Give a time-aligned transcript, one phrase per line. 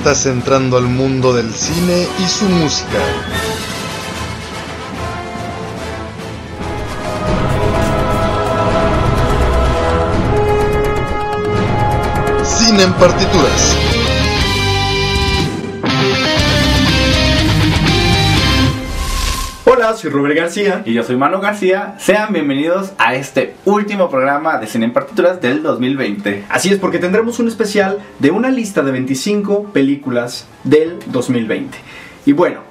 [0.00, 2.98] Estás entrando al mundo del cine y su música.
[12.42, 13.89] Cine en partituras.
[19.72, 20.82] Hola, soy Robert García.
[20.84, 21.94] Y yo soy Manu García.
[22.00, 26.46] Sean bienvenidos a este último programa de Cine en Partituras del 2020.
[26.48, 31.78] Así es, porque tendremos un especial de una lista de 25 películas del 2020.
[32.26, 32.62] Y bueno,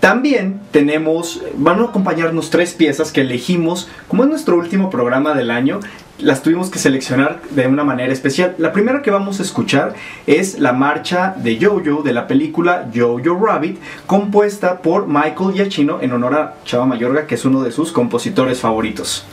[0.00, 5.52] también tenemos, van a acompañarnos tres piezas que elegimos, como es nuestro último programa del
[5.52, 5.78] año,
[6.18, 8.54] las tuvimos que seleccionar de una manera especial.
[8.58, 9.94] La primera que vamos a escuchar
[10.26, 16.12] es la marcha de Jojo de la película Jojo Rabbit, compuesta por Michael Giacchino en
[16.12, 19.24] honor a Chava Mayorga, que es uno de sus compositores favoritos.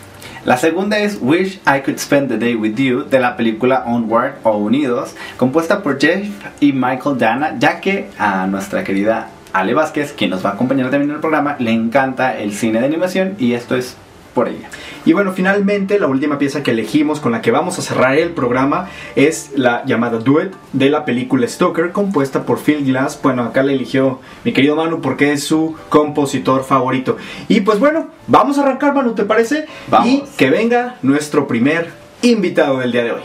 [0.45, 4.35] La segunda es Wish I Could Spend the Day With You de la película Onward
[4.43, 6.27] o Unidos, compuesta por Jeff
[6.59, 10.91] y Michael Dana, ya que a nuestra querida Ale Vázquez, quien nos va a acompañar
[10.91, 13.97] también en el programa, le encanta el cine de animación y esto es
[14.35, 14.69] por ella.
[15.05, 18.31] Y bueno, finalmente la última pieza que elegimos con la que vamos a cerrar el
[18.31, 23.19] programa es la llamada Duet de la película Stoker, compuesta por Phil Glass.
[23.23, 27.17] Bueno, acá la eligió mi querido Manu porque es su compositor favorito.
[27.47, 29.65] Y pues bueno, vamos a arrancar, Manu, ¿te parece?
[29.87, 30.07] Vamos.
[30.07, 33.21] Y que venga nuestro primer invitado del día de hoy.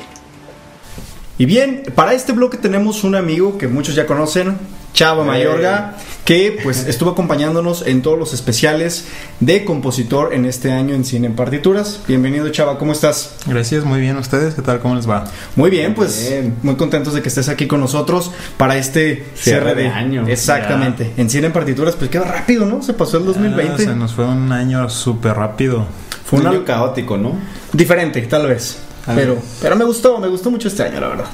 [1.39, 4.59] Y bien, para este bloque tenemos un amigo que muchos ya conocen,
[4.93, 9.07] Chava Mayorga, que pues estuvo acompañándonos en todos los especiales
[9.41, 12.01] de compositor en este año en Cine en Partituras.
[12.07, 13.35] Bienvenido Chava, ¿cómo estás?
[13.47, 14.17] Gracias, muy bien.
[14.17, 14.81] ¿Ustedes qué tal?
[14.81, 15.25] ¿Cómo les va?
[15.57, 16.55] Muy bien, pues Bien.
[16.63, 20.27] muy contentos de que estés aquí con nosotros para este Cierre de año.
[20.29, 21.13] Exactamente.
[21.17, 22.83] En Cine en Partituras, pues queda rápido, ¿no?
[22.83, 23.75] Se pasó el 2020.
[23.75, 25.87] Ah, se nos fue un año súper rápido.
[26.25, 27.35] Fue un año caótico, ¿no?
[27.73, 28.79] diferente, tal vez.
[29.15, 31.27] Pero, pero me gustó, me gustó mucho este año, la verdad.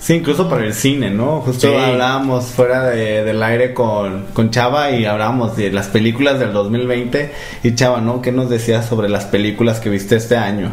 [0.00, 1.40] Sí, incluso para el cine, ¿no?
[1.42, 1.74] Justo Sí.
[1.74, 7.32] hablábamos fuera de- del aire con, con Chava y hablábamos de las películas del 2020.
[7.62, 8.22] Y Chava, ¿no?
[8.22, 10.70] ¿Qué nos decías sobre las películas que viste este año?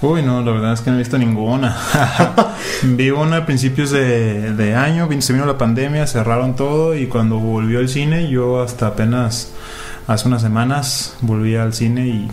[0.00, 1.76] Uy, no, la verdad es que no he visto ninguna.
[2.84, 7.38] Vi una a principios de, de año, se vino la pandemia, cerraron todo y cuando
[7.38, 9.52] volvió el cine, yo hasta apenas
[10.06, 12.28] hace unas semanas volví al cine y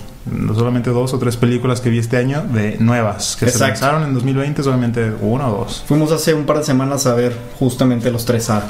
[0.56, 4.14] solamente dos o tres películas que vi este año de nuevas que se lanzaron en
[4.14, 5.84] 2020, solamente una o dos.
[5.88, 8.64] Fuimos hace un par de semanas a ver justamente los tres a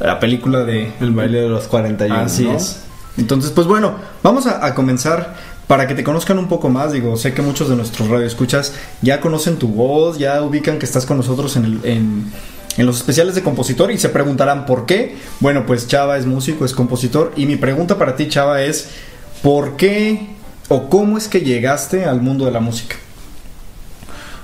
[0.00, 2.14] la película de El baile de los 41.
[2.20, 2.54] Así ¿no?
[2.56, 2.80] es.
[3.18, 5.34] Entonces, pues bueno, vamos a, a comenzar
[5.66, 6.92] para que te conozcan un poco más.
[6.92, 11.04] Digo, sé que muchos de nuestros radioescuchas ya conocen tu voz, ya ubican que estás
[11.04, 12.32] con nosotros en, el- en,
[12.78, 15.18] en los especiales de compositor y se preguntarán por qué.
[15.40, 17.32] Bueno, pues Chava es músico, es compositor.
[17.36, 18.88] Y mi pregunta para ti, Chava, es:
[19.42, 20.28] ¿por qué
[20.74, 22.96] o cómo es que llegaste al mundo de la música?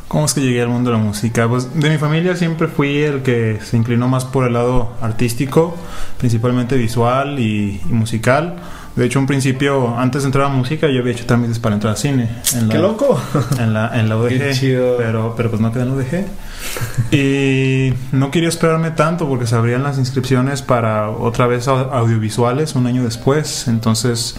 [0.09, 1.47] ¿Cómo es que llegué al mundo de la música?
[1.49, 5.77] Pues de mi familia siempre fui el que se inclinó más por el lado artístico,
[6.17, 8.57] principalmente visual y, y musical.
[8.97, 11.93] De hecho, un principio, antes de entrar a música, yo había hecho trámites para entrar
[11.93, 12.29] al cine.
[12.55, 13.21] En la- ¡Qué loco!
[13.61, 14.29] En la, en la UDG.
[14.39, 14.97] Qué chido.
[14.97, 17.15] Pero, pero pues no quedé en UDG.
[17.15, 22.75] Y no quería esperarme tanto porque se abrían las inscripciones para otra vez au- audiovisuales
[22.75, 23.69] un año después.
[23.69, 24.37] Entonces,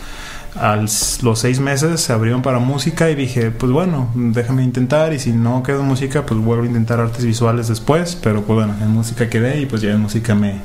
[0.55, 5.13] a los seis meses se abrieron para música y dije, pues bueno, déjame intentar.
[5.13, 8.17] Y si no quedo en música, pues vuelvo a intentar artes visuales después.
[8.21, 10.55] Pero pues bueno, en música quedé y pues ya en música me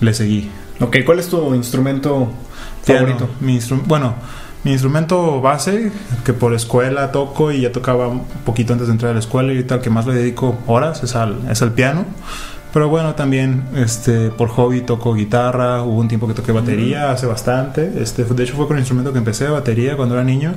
[0.00, 0.50] le seguí.
[0.80, 2.28] ok, ¿cuál es tu instrumento
[2.84, 3.00] Piano.
[3.06, 3.28] favorito?
[3.40, 4.14] Mi instru- bueno,
[4.64, 5.90] mi instrumento base,
[6.24, 9.52] que por escuela toco y ya tocaba un poquito antes de entrar a la escuela
[9.52, 12.04] y tal, que más le dedico horas es al, es al piano.
[12.76, 17.24] Pero bueno, también este, por hobby toco guitarra, hubo un tiempo que toqué batería hace
[17.24, 17.90] bastante.
[18.02, 20.52] Este, de hecho fue con el instrumento que empecé, batería, cuando era niño.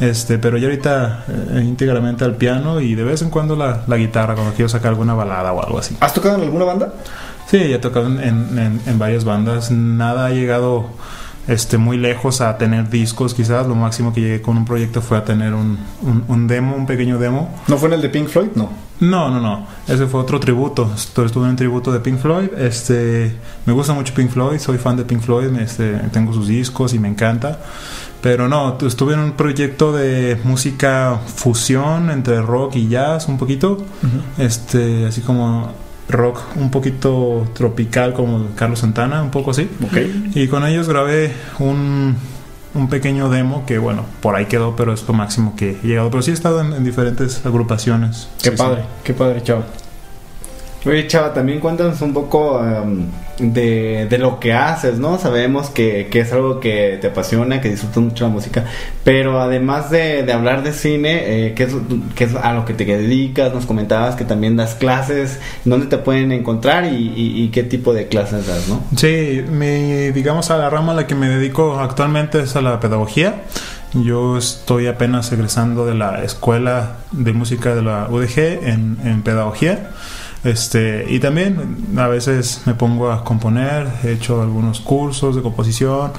[0.00, 3.96] Este, pero ya ahorita eh, íntegramente al piano y de vez en cuando la, la
[3.96, 5.96] guitarra cuando quiero sacar alguna balada o algo así.
[6.00, 6.92] ¿Has tocado en alguna banda?
[7.48, 8.18] Sí, ya he tocado en,
[8.58, 9.70] en- en varias bandas.
[9.70, 10.86] Nada ha llegado
[11.46, 13.68] este, muy lejos a tener discos, quizás.
[13.68, 16.86] Lo máximo que llegué con un proyecto fue a tener un, un- un demo, un
[16.86, 17.54] pequeño demo.
[17.68, 18.48] ¿No fue en el de Pink Floyd?
[18.56, 18.84] No.
[19.00, 19.66] No, no, no.
[19.86, 20.90] Ese fue otro tributo.
[20.94, 22.48] Estu- Estuve en un tributo de Pink Floyd.
[22.58, 24.58] Este, me gusta mucho Pink Floyd.
[24.58, 25.54] Soy fan de Pink Floyd.
[25.58, 27.58] Este, tengo sus discos y me encanta.
[28.22, 33.36] Pero no, tu- estuve en un proyecto de música fusión entre rock y jazz un
[33.38, 33.84] poquito.
[34.38, 35.72] Este, así como
[36.08, 39.68] rock un poquito tropical como Carlos Santana, un poco así.
[39.84, 39.98] Ok.
[40.34, 42.16] Y con ellos grabé un,
[42.76, 46.10] un pequeño demo que, bueno, por ahí quedó, pero es lo máximo que he llegado.
[46.10, 48.28] Pero sí he estado en, en diferentes agrupaciones.
[48.42, 49.64] Qué Sí, padre, qué padre, chavo.
[50.84, 53.06] Oye, Chava, también cuéntanos un poco em,
[53.38, 55.18] de, de lo que haces, ¿no?
[55.18, 58.64] Sabemos que, que es algo que te apasiona, que disfrutas mucho la música,
[59.04, 61.74] pero además de, de hablar de cine, eh, ¿qué, es,
[62.14, 63.52] qué es a lo que te dedicas?
[63.52, 68.46] Nos comentabas que también das clases, ¿dónde te pueden encontrar y, qué tipo de clases
[68.46, 68.82] das, no?
[68.96, 72.80] Sí, mi, digamos a la rama a la que me dedico actualmente es a la
[72.80, 73.42] pedagogía.
[73.94, 79.90] Yo estoy apenas egresando de la escuela de música de la UDG en, en pedagogía.
[80.46, 86.12] Este, y también a veces me pongo a componer, he hecho algunos cursos de composición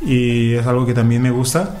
[0.00, 1.76] y es algo que también me gusta.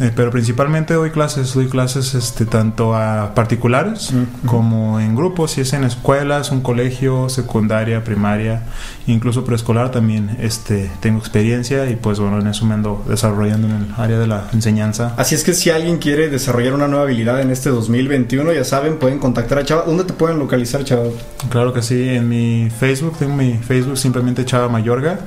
[0.00, 4.12] Eh, pero principalmente doy clases, doy clases este, tanto a particulares
[4.46, 8.62] como en grupos, si es en escuelas, un colegio, secundaria, primaria,
[9.06, 13.74] incluso preescolar también este, tengo experiencia y pues bueno, en eso me ando desarrollando en
[13.74, 15.14] el área de la enseñanza.
[15.18, 18.98] Así es que si alguien quiere desarrollar una nueva habilidad en este 2021, ya saben,
[18.98, 19.82] pueden contactar a Chava.
[19.84, 21.04] ¿Dónde te pueden localizar, Chava?
[21.50, 25.18] Claro que sí, en mi Facebook, tengo mi Facebook simplemente Chava Mayorga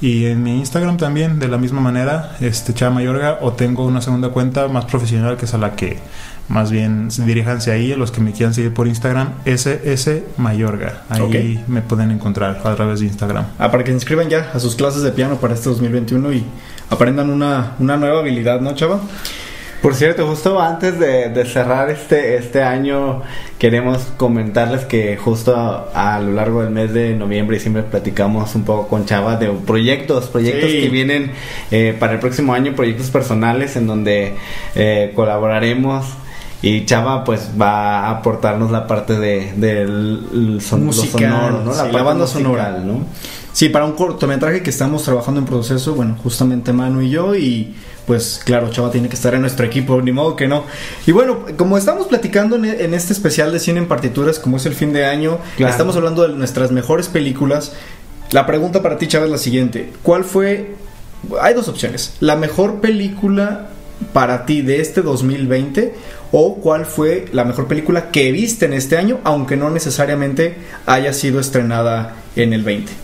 [0.00, 4.00] y en mi Instagram también de la misma manera, este Chava Mayorga o tengo una
[4.00, 5.98] segunda cuenta más profesional que es a la que
[6.48, 11.04] más bien diríjanse ahí los que me quieran seguir por Instagram, SS Mayorga.
[11.08, 13.46] Ahí me pueden encontrar a través de Instagram.
[13.58, 16.44] Ah, para que se inscriban ya a sus clases de piano para este 2021 y
[16.90, 19.00] aprendan una, una nueva habilidad, ¿no, Chava?
[19.82, 23.22] Por cierto, justo antes de, de cerrar este, este año,
[23.58, 28.54] queremos comentarles que justo a, a lo largo del mes de noviembre y siempre platicamos
[28.54, 30.82] un poco con Chava de proyectos, proyectos Sí.
[30.82, 31.32] que vienen
[31.72, 34.34] eh, para el próximo año, proyectos personales en donde
[34.76, 36.06] eh, colaboraremos.
[36.64, 41.72] Y Chava pues va a aportarnos la parte de, del son, sonoro, ¿no?
[41.72, 42.78] sí, parte la banda sonora.
[42.84, 43.00] ¿no?
[43.52, 47.74] Sí, para un cortometraje que estamos trabajando en proceso, bueno, justamente Manu y yo, y
[48.06, 50.64] pues claro, Chava tiene que estar en nuestro equipo, ni modo que no.
[51.06, 54.74] Y bueno, como estamos platicando en, este especial de cine en partituras, como es el
[54.74, 55.70] fin de año, Claro.
[55.70, 57.72] estamos hablando de nuestras mejores películas.
[58.30, 60.74] La pregunta para ti, Chava, es la siguiente: ¿Cuál fue?
[61.40, 62.14] Hay dos opciones.
[62.20, 63.68] La mejor película
[64.12, 65.94] para ti de este 2020
[66.32, 70.56] o cuál fue la mejor película que viste en este año, aunque no necesariamente
[70.86, 73.01] haya sido estrenada en el 20.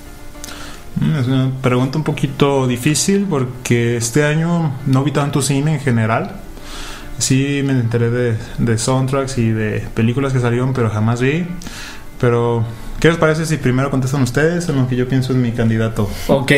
[0.96, 5.80] Mm, Es una pregunta un poquito difícil porque este año no vi tanto cine en
[5.80, 6.36] general.
[7.18, 11.46] Sí me enteré de, de soundtracks y de películas que salieron, pero jamás vi.
[12.20, 12.64] Pero,
[13.00, 16.08] ¿qué les parece si primero contestan ustedes en lo que yo pienso en mi candidato?
[16.28, 16.52] Ok,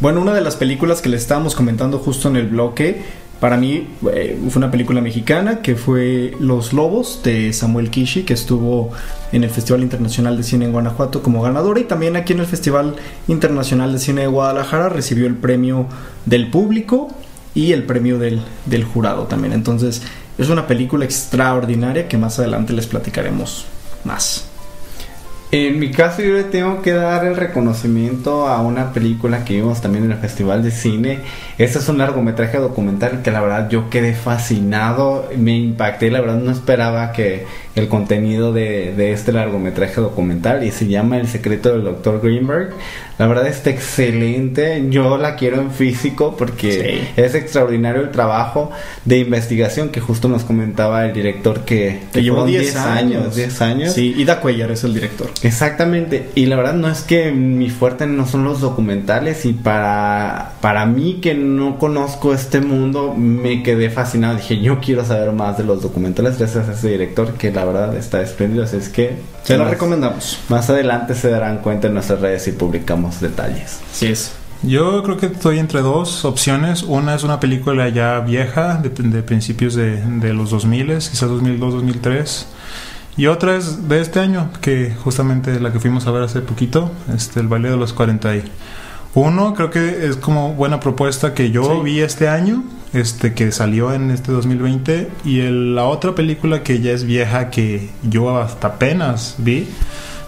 [0.00, 3.02] bueno, una de las películas que le estábamos comentando justo en el bloque,
[3.40, 8.32] para mí eh, fue una película mexicana que fue Los Lobos de Samuel Kishi, que
[8.32, 8.92] estuvo
[9.32, 12.46] en el Festival Internacional de Cine en Guanajuato como ganadora y también aquí en el
[12.46, 12.96] Festival
[13.28, 15.86] Internacional de Cine de Guadalajara recibió el premio
[16.24, 17.08] del público
[17.54, 19.52] y el premio del, del jurado también.
[19.52, 20.02] Entonces
[20.38, 23.66] es una película extraordinaria que más adelante les platicaremos
[24.04, 24.45] más.
[25.52, 29.80] En mi caso yo le tengo que dar el reconocimiento a una película que vimos
[29.80, 31.20] también en el Festival de Cine.
[31.56, 36.38] Este es un largometraje documental que la verdad yo quedé fascinado, me impacté, la verdad
[36.38, 37.46] no esperaba que
[37.76, 42.20] el contenido de, este largometraje documental y se llama El secreto del Dr.
[42.20, 42.70] Greenberg.
[43.18, 47.20] La verdad está excelente, yo la quiero en físico porque Sí.
[47.22, 48.70] es extraordinario el trabajo
[49.06, 53.34] de investigación que justo nos comentaba el director que, Que llevó fueron 10 años.
[53.34, 53.92] 10 años.
[53.94, 55.30] Sí, Ida Cuellar es el director.
[55.42, 60.52] Exactamente, y la verdad no es que mi fuerte no son los documentales y para,
[60.60, 65.56] para mí que no conozco este mundo me quedé fascinado, dije yo quiero saber más
[65.56, 69.14] de los documentales gracias a ese director que la verdad está espléndido, así es que
[69.46, 70.38] Se la más- recomendamos.
[70.48, 73.80] Más adelante se darán cuenta en nuestras redes si publicamos detalles.
[73.92, 74.32] Sí es.
[74.62, 76.82] Yo creo que estoy entre dos opciones.
[76.82, 81.74] Una es una película ya vieja, de, de principios de, de los 2000, quizás 2002,
[81.74, 82.46] 2003.
[83.18, 86.90] Y otra es de este año, que justamente la que fuimos a ver hace poquito,
[87.14, 87.92] este, el baile de los
[89.16, 89.54] 41.
[89.54, 91.80] Creo que es como buena propuesta que yo Sí.
[91.84, 95.08] vi este año, este, que salió en este 2020.
[95.24, 99.68] Y el- la otra película que ya es vieja, que yo hasta apenas vi,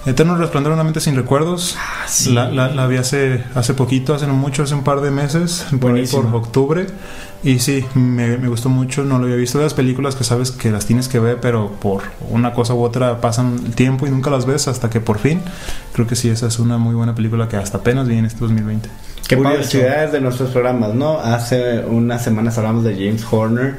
[0.07, 1.77] Eterno Resplandor una mente sin recuerdos.
[2.07, 2.33] sí.
[2.33, 5.67] la, la- la vi hace, hace poquito, hace no mucho, hace un par de meses,
[5.81, 6.87] por ahí por octubre.
[7.43, 9.59] Y sí, me, me gustó mucho, no lo había visto.
[9.59, 12.83] De las películas que sabes que las tienes que ver, pero por una cosa u
[12.83, 15.41] otra pasan el tiempo y nunca las ves hasta que por fin.
[15.93, 18.41] Creo que sí, esa es una muy buena película que hasta apenas vi en este
[18.41, 18.89] 2020.
[19.29, 21.21] Qué Curiosidades de nuestros programas, ¿no?
[21.21, 23.77] Hace unas semanas hablamos de James Horner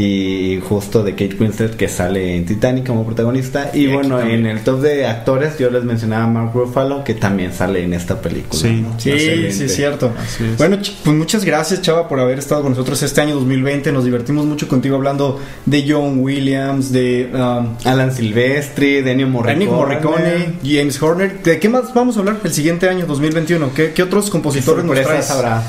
[0.00, 3.72] y justo de Kate Winslet que sale en Titanic como protagonista.
[3.74, 7.52] Y bueno, en el top de actores yo les mencionaba a Mark Ruffalo que también
[7.52, 8.60] sale en esta película.
[8.62, 8.94] Sí, ¿no?
[8.98, 10.12] Sí, es cierto.
[10.22, 10.56] Es.
[10.56, 13.90] Bueno, pues muchas gracias, Chava, por haber estado con nosotros este año 2020.
[13.90, 19.64] Nos divertimos mucho contigo hablando de John Williams, de um, Alan Silvestri, Ennio Morricone.
[19.64, 21.42] Ennio Morricone, James Horner.
[21.42, 23.74] ¿De qué más vamos a hablar el siguiente año 2021?
[23.74, 25.30] ¿Qué, qué otros compositores nos Sorpresas traes?
[25.30, 25.62] habrá.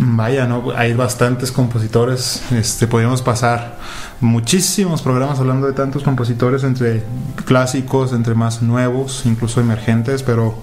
[0.00, 2.42] Vaya, no, hay bastantes compositores.
[2.52, 3.76] Este, podríamos pasar
[4.20, 7.02] muchísimos programas hablando de tantos compositores, entre
[7.44, 10.54] clásicos, entre más nuevos, incluso emergentes, pero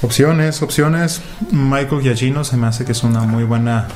[0.00, 1.20] opciones, opciones.
[1.50, 3.88] Michael Giacchino se me hace que es una muy buena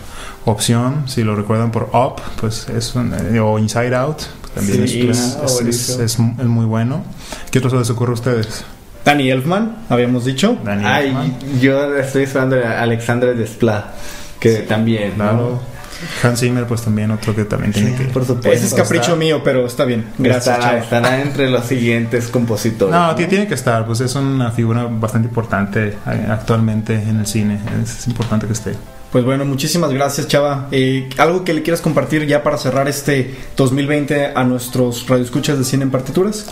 [0.45, 1.05] opción.
[1.07, 5.09] Si lo recuerdan por Up, pues es un- eh, o Inside Out, pues también Sí,
[5.09, 6.03] es, ah, es- es- buenísimo.
[6.03, 7.05] es- es muy bueno.
[7.53, 8.65] ¿Qué otro se les ocurre a ustedes?
[9.05, 10.59] Danny Elfman, habíamos dicho.
[10.65, 11.61] Danny Ay, Elfman.
[11.61, 13.85] yo estoy esperando a Alexandre Desplat,
[14.41, 15.25] que también, ¿no?
[15.25, 15.61] Claro.
[16.23, 18.05] Hans Zimmer, pues también otro que también tiene que...
[18.05, 18.53] Por supuesto.
[18.53, 20.05] Ese es capricho está- mío, pero está bien.
[20.19, 22.95] Gracias, estará, estará entre los siguientes compositores.
[22.95, 27.27] No, ti- tiene que estar, pues es una figura bastante importante eh, actualmente en el
[27.27, 27.59] cine.
[27.83, 28.73] Es, es importante que esté.
[29.11, 30.69] Pues bueno, muchísimas gracias, Chava.
[30.71, 35.65] Eh, ¿Algo que le quieras compartir ya para cerrar este 2020 a nuestros radioescuchas de
[35.65, 36.47] cine en partituras?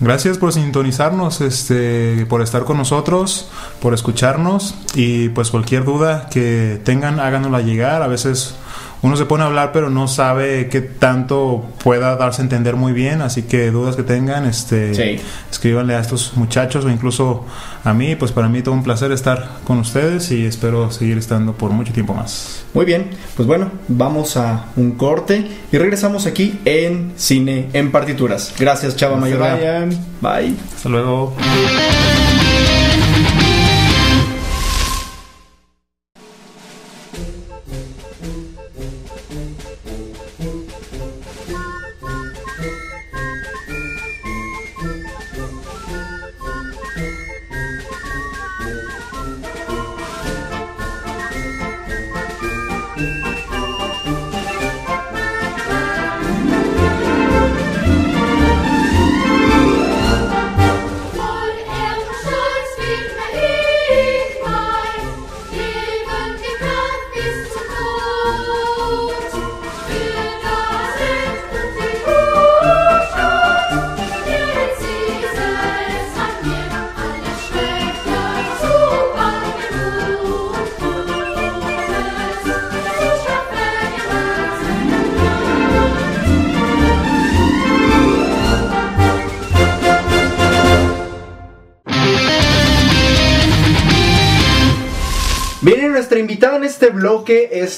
[0.00, 3.48] Gracias por sintonizarnos, este, por estar con nosotros,
[3.80, 8.02] por escucharnos y pues cualquier duda que tengan, háganosla llegar.
[8.02, 8.56] A veces
[9.04, 12.92] uno se pone a hablar pero no sabe qué tanto pueda darse a entender muy
[12.92, 15.22] bien, así que dudas que tengan, este, Sí.
[15.50, 17.44] escríbanle a estos muchachos o incluso
[17.84, 21.52] a mí, pues para mí todo un placer estar con ustedes y espero seguir estando
[21.52, 22.64] por mucho tiempo más.
[22.72, 28.54] Muy bien, pues bueno, vamos a un corte y regresamos aquí en Cine en Partituras.
[28.58, 29.58] Gracias, Chava No se Mayor.
[29.58, 29.90] vayan.
[30.22, 30.54] Bye.
[30.74, 31.34] Hasta luego.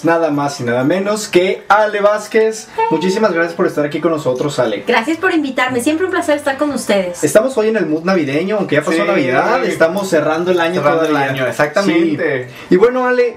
[0.06, 2.68] Nada más y nada menos que Ale Vázquez.
[2.90, 4.84] Muchísimas gracias por estar aquí con nosotros, Ale.
[4.86, 7.22] Gracias por invitarme, siempre un placer estar con ustedes.
[7.22, 9.02] Estamos hoy en el mood navideño, aunque ya pasó Sí.
[9.06, 11.30] Navidad, estamos cerrando el año Cerrando el todavía.
[11.32, 12.48] año, exactamente.
[12.48, 12.54] Sí.
[12.70, 13.36] Y bueno, Ale,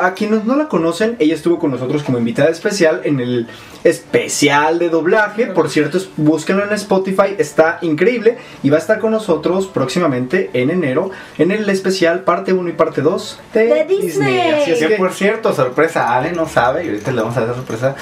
[0.00, 3.46] a quienes no la conocen, ella estuvo con nosotros como invitada especial en el
[3.84, 5.46] especial de doblaje.
[5.46, 8.36] Por cierto, es- búsquenlo en Spotify, está increíble.
[8.62, 12.72] Y va a estar con nosotros próximamente en enero en el especial parte 1 y
[12.72, 14.40] parte 2 de, De Disney.
[14.50, 17.46] Así es que que, por cierto, sorpresa, Ale no sabe y ahorita le vamos a
[17.46, 17.96] dar sorpresa.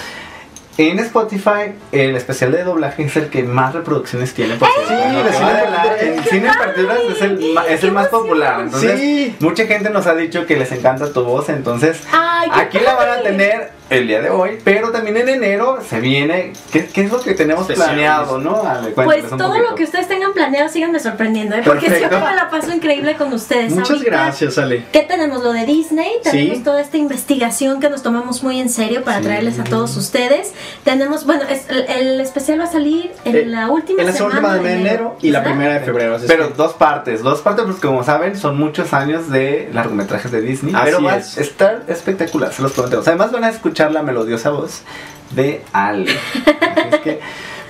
[0.81, 4.55] En Spotify, el especial de doblaje es el que más reproducciones tiene.
[4.55, 4.89] Por cierto.
[4.89, 8.61] Sí, que cine en cine en partituras es el, es el más popular.
[8.63, 9.37] Entonces, Sí.
[9.41, 11.51] mucha gente nos ha dicho que les encanta tu voz.
[11.51, 15.79] Entonces, Ay, aquí la van a tener el día de hoy, pero también en enero
[15.87, 16.53] se viene.
[16.73, 18.63] ¿Qué, qué es lo que tenemos planeado, no?
[18.63, 21.63] Ale, Pues todo lo que ustedes tengan planeado, síganme sorprendiendo, ¿eh?
[21.65, 22.09] porque Perfecto.
[22.09, 23.73] siempre me la paso increíble con ustedes.
[23.73, 24.85] muchas Ahorita, gracias, Ale.
[24.93, 25.43] ¿Qué tenemos?
[25.43, 26.63] Lo de Disney, tenemos Sí.
[26.65, 29.25] toda esta investigación que nos tomamos muy en serio para Sí.
[29.25, 30.53] traerles a todos ustedes.
[30.85, 34.13] Tenemos, bueno, es- el, el especial va a salir en Eh, la última En la
[34.13, 36.17] semana última de enero y la primera de febrero.
[36.29, 40.41] Pero que- dos partes, dos partes, pues como saben, son muchos años de largometrajes de
[40.43, 40.75] Disney.
[40.75, 41.37] Así pero va es.
[41.37, 43.09] a estar espectacular, se los prometemos.
[43.09, 44.83] Además van a escuchar la melodiosa voz
[45.31, 46.11] de Ale.
[46.45, 47.21] Así es que,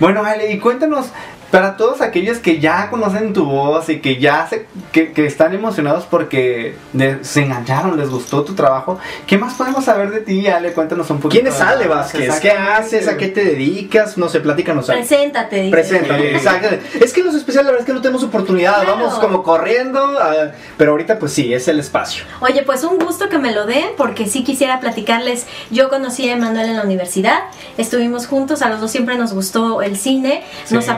[0.00, 1.11] bueno, Ale, y cuéntanos,
[1.50, 5.52] para todos aquellos que ya conocen tu voz y que ya se, que, que están
[5.54, 10.47] emocionados porque de- se engancharon, les gustó tu trabajo, ¿qué más podemos saber de ti,
[10.47, 10.73] Ale?
[10.73, 11.42] Cuéntanos un poquito.
[11.42, 12.21] ¿Quién es Ale Vázquez?
[12.40, 12.73] ¿Qué Exactamente.
[12.73, 13.09] haces?
[13.09, 14.16] ¿A qué te dedicas?
[14.16, 14.88] No sé, platícanos.
[14.90, 15.00] Ale.
[15.00, 15.71] Preséntate, dice.
[15.71, 16.35] Preséntate, Sí.
[16.37, 16.69] exacto.
[17.00, 18.97] Es que en los especiales la verdad es que no tenemos oportunidad, Claro.
[18.97, 22.25] vamos como corriendo, ah, pero ahorita pues sí, es el espacio.
[22.40, 25.47] Oye, pues un gusto que me lo den, porque sí quisiera platicarles.
[25.71, 27.40] Yo conocí a Emanuel en la universidad,
[27.76, 30.90] estuvimos juntos, a los dos siempre nos gustó el cine, nos Sí.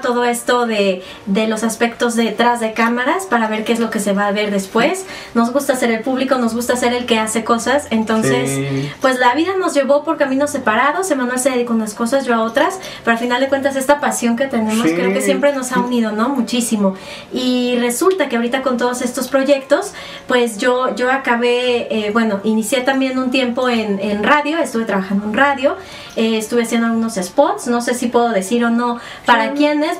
[0.00, 4.00] Todo esto de, de los aspectos detrás de cámaras para ver qué es lo que
[4.00, 5.06] se va a ver después.
[5.34, 8.90] Nos gusta ser el público, nos gusta ser el que hace cosas, entonces, Sí.
[9.00, 11.10] pues la vida nos llevó por caminos separados.
[11.10, 14.00] Emanuel se dedicó a unas cosas, yo a otras, pero al final de cuentas, esta
[14.00, 14.94] pasión que tenemos Sí.
[14.94, 16.28] creo que siempre nos ha unido, ¿no?
[16.30, 16.94] Muchísimo.
[17.32, 19.92] Y resulta que ahorita con todos estos proyectos,
[20.26, 25.24] pues yo, yo acabé, eh, bueno, inicié también un tiempo en, en radio, estuve trabajando
[25.26, 25.76] en radio,
[26.16, 29.52] eh, estuve haciendo algunos spots, no sé si puedo decir o no para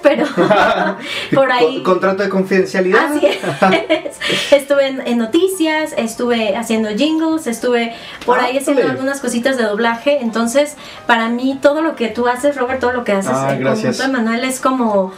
[0.02, 0.24] pero
[1.34, 1.82] por ahí...
[1.82, 3.12] Con- contrato de confidencialidad.
[3.16, 4.16] Así es.
[4.52, 10.18] Estuve en, en noticias, estuve haciendo jingles, estuve por ahí haciendo algunas cositas de doblaje.
[10.20, 13.62] Entonces, para mí, todo lo que tú haces, Robert, todo lo que haces Ah, en
[13.62, 15.12] conjunto de Manuel es como.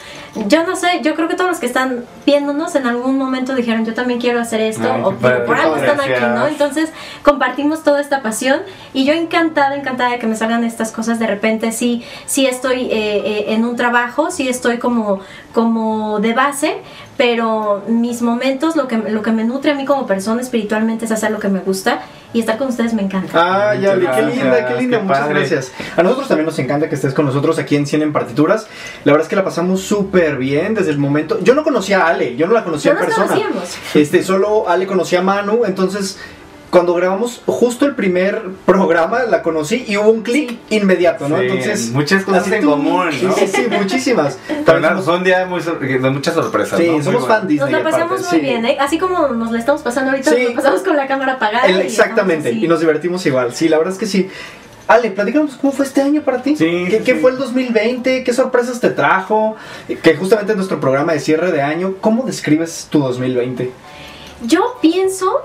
[0.47, 3.85] Yo no sé, yo creo que todos los que están viéndonos en algún momento dijeron,
[3.85, 6.47] yo también quiero hacer esto, Ay, o padre, por algo están aquí, ¿no?
[6.47, 6.91] Entonces,
[7.23, 8.61] compartimos toda esta pasión
[8.93, 11.73] y yo encantada, encantada de que me salgan estas cosas de repente.
[11.73, 15.21] Sí, sí estoy eh, eh, en un trabajo, sí estoy como,
[15.59, 16.77] como de base,
[17.17, 21.11] pero mis momentos, lo que, lo que me nutre a mí como persona espiritualmente es
[21.11, 22.01] hacer lo que me gusta
[22.33, 23.33] y estar con ustedes me encanta.
[23.35, 25.35] Ah, ya, qué linda, qué linda, qué muchas padre.
[25.41, 25.73] gracias.
[25.97, 28.69] A nosotros también nos encanta que estés con nosotros aquí en Cine en Partituras.
[29.03, 31.41] La verdad es que la pasamos súper bien desde el momento.
[31.43, 33.27] Yo no conocía a Ale, yo no la conocía No en persona.
[33.27, 33.77] conocíamos.
[33.97, 36.21] Este, solo Ale conocía a Manu, entonces
[36.71, 41.39] cuando grabamos justo el primer programa la conocí y hubo un clic inmediato, ¿no?
[41.39, 43.35] Sí, entonces muchas cosas en tú- común, Sí, ¿no?
[43.35, 44.39] sí, sí, muchísimas.
[44.67, 46.79] También fue un día muy sor- de muchas sorpresas.
[46.79, 47.03] Sí, ¿no?
[47.03, 47.27] Somos bueno.
[47.27, 47.73] fan Disney.
[47.73, 48.47] Nos la pasamos aparte, muy sí.
[48.47, 48.77] bien, ¿eh?
[48.81, 50.37] Así como nos la estamos pasando ahorita, Sí.
[50.43, 51.67] nos la pasamos con la cámara apagada.
[51.67, 52.65] El- y exactamente, así.
[52.65, 53.55] y nos divertimos igual.
[53.55, 54.29] Sí, la verdad es que sí.
[54.89, 56.57] Ale, platícanos cómo fue este año para ti.
[56.57, 58.25] Sí, ¿Qué, sí, qué fue el 2020?
[58.25, 59.55] ¿Qué sorpresas te trajo?
[60.03, 63.71] Que justamente en nuestro programa de cierre de año, ¿cómo describes tu 2020?
[64.47, 65.45] Yo pienso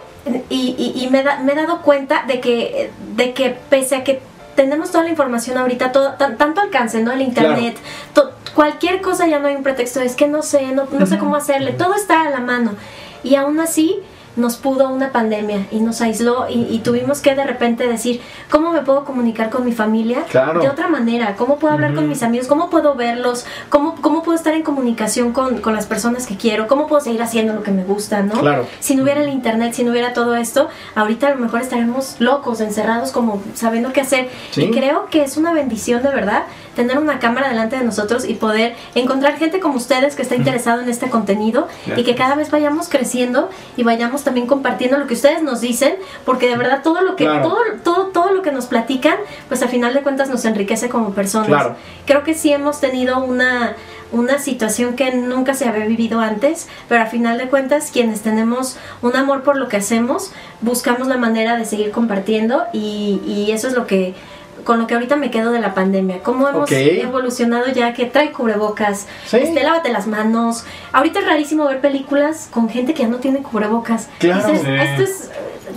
[0.50, 4.04] y, y- y me, da- me he dado cuenta de que, de que pese a
[4.04, 4.22] que
[4.56, 7.12] tenemos toda la información ahorita, todo, tan- tanto alcance, ¿no?
[7.12, 7.76] El internet,
[8.14, 11.18] to- cualquier cosa ya no hay un pretexto, es que no sé, no, no sé
[11.18, 12.76] cómo hacerle, todo está a la mano.
[13.24, 14.00] Y aún así
[14.36, 18.72] nos pudo una pandemia y nos aisló y, y tuvimos que de repente decir, ¿cómo
[18.72, 20.60] me puedo comunicar con mi familia Claro.
[20.62, 21.36] de otra manera?
[21.36, 22.48] ¿Cómo puedo hablar con mis amigos?
[22.48, 23.46] ¿Cómo puedo verlos?
[23.70, 26.68] ¿Cómo, cómo puedo estar en comunicación con, con las personas que quiero?
[26.68, 28.24] ¿Cómo puedo seguir haciendo lo que me gusta?
[28.24, 28.34] ¿no?
[28.40, 28.66] Claro.
[28.80, 32.16] Si no hubiera el internet, si no hubiera todo esto, ahorita a lo mejor estaríamos
[32.20, 34.30] locos, encerrados, como sabiendo qué hacer.
[34.52, 34.64] Sí.
[34.64, 36.44] Y creo que es una bendición de verdad
[36.76, 40.82] tener una cámara delante de nosotros y poder encontrar gente como ustedes que está interesado
[40.82, 45.14] en este contenido y que cada vez vayamos creciendo y vayamos también compartiendo lo que
[45.14, 47.48] ustedes nos dicen, porque de verdad todo lo que Claro.
[47.48, 49.16] todo todo todo lo que nos platican,
[49.48, 51.48] pues al final de cuentas nos enriquece como personas.
[51.48, 51.76] Claro.
[52.06, 53.76] Creo que sí hemos tenido una
[54.12, 58.78] una situación que nunca se había vivido antes, pero al final de cuentas quienes tenemos
[59.02, 60.32] un amor por lo que hacemos,
[60.62, 64.14] buscamos la manera de seguir compartiendo y, y eso es lo que
[64.64, 66.20] con lo que ahorita me quedo de la pandemia.
[66.24, 69.38] Cómo hemos evolucionado ya que trae cubrebocas, Sí.
[69.38, 70.66] este, lávate las manos.
[70.92, 74.10] Ahorita es rarísimo ver películas con gente que ya no tiene cubrebocas.
[74.20, 74.48] Claro.
[74.48, 74.72] Dices, Sí.
[74.74, 75.30] esto es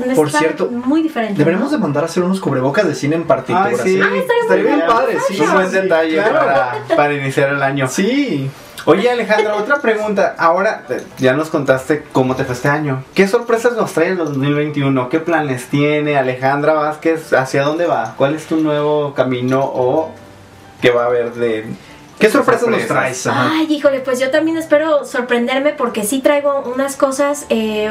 [0.09, 1.39] eh, Por cierto, muy diferente.
[1.39, 1.79] Deberíamos ¿no?
[1.79, 3.81] de mandar a hacer unos cubrebocas de cine en partituras.
[3.83, 4.01] Ay, sí.
[4.03, 4.11] Ah,
[4.43, 4.87] estaría bien bien.
[4.87, 5.41] padre, sí.
[5.41, 6.35] Un buen sí, detalle claro.
[6.39, 7.89] para, para iniciar el año.
[7.89, 8.51] Sí.
[8.89, 10.37] Oye Alejandra, otra pregunta.
[10.39, 10.85] Ahora
[11.19, 13.03] ya nos contaste cómo te fue este año.
[13.15, 15.09] ¿Qué sorpresas nos trae el 2021?
[15.09, 17.33] ¿Qué planes tiene Alejandra Vázquez?
[17.33, 18.15] ¿Hacia dónde va?
[18.17, 20.13] ¿Cuál es tu nuevo camino o
[20.81, 21.67] qué va a haber de...
[22.19, 22.89] ¿Qué sorpresas nos sorpresas?
[22.89, 23.27] traes?
[23.27, 23.51] Ajá.
[23.53, 27.91] Ay, híjole, pues yo también espero sorprenderme porque sí traigo unas cosas, eh,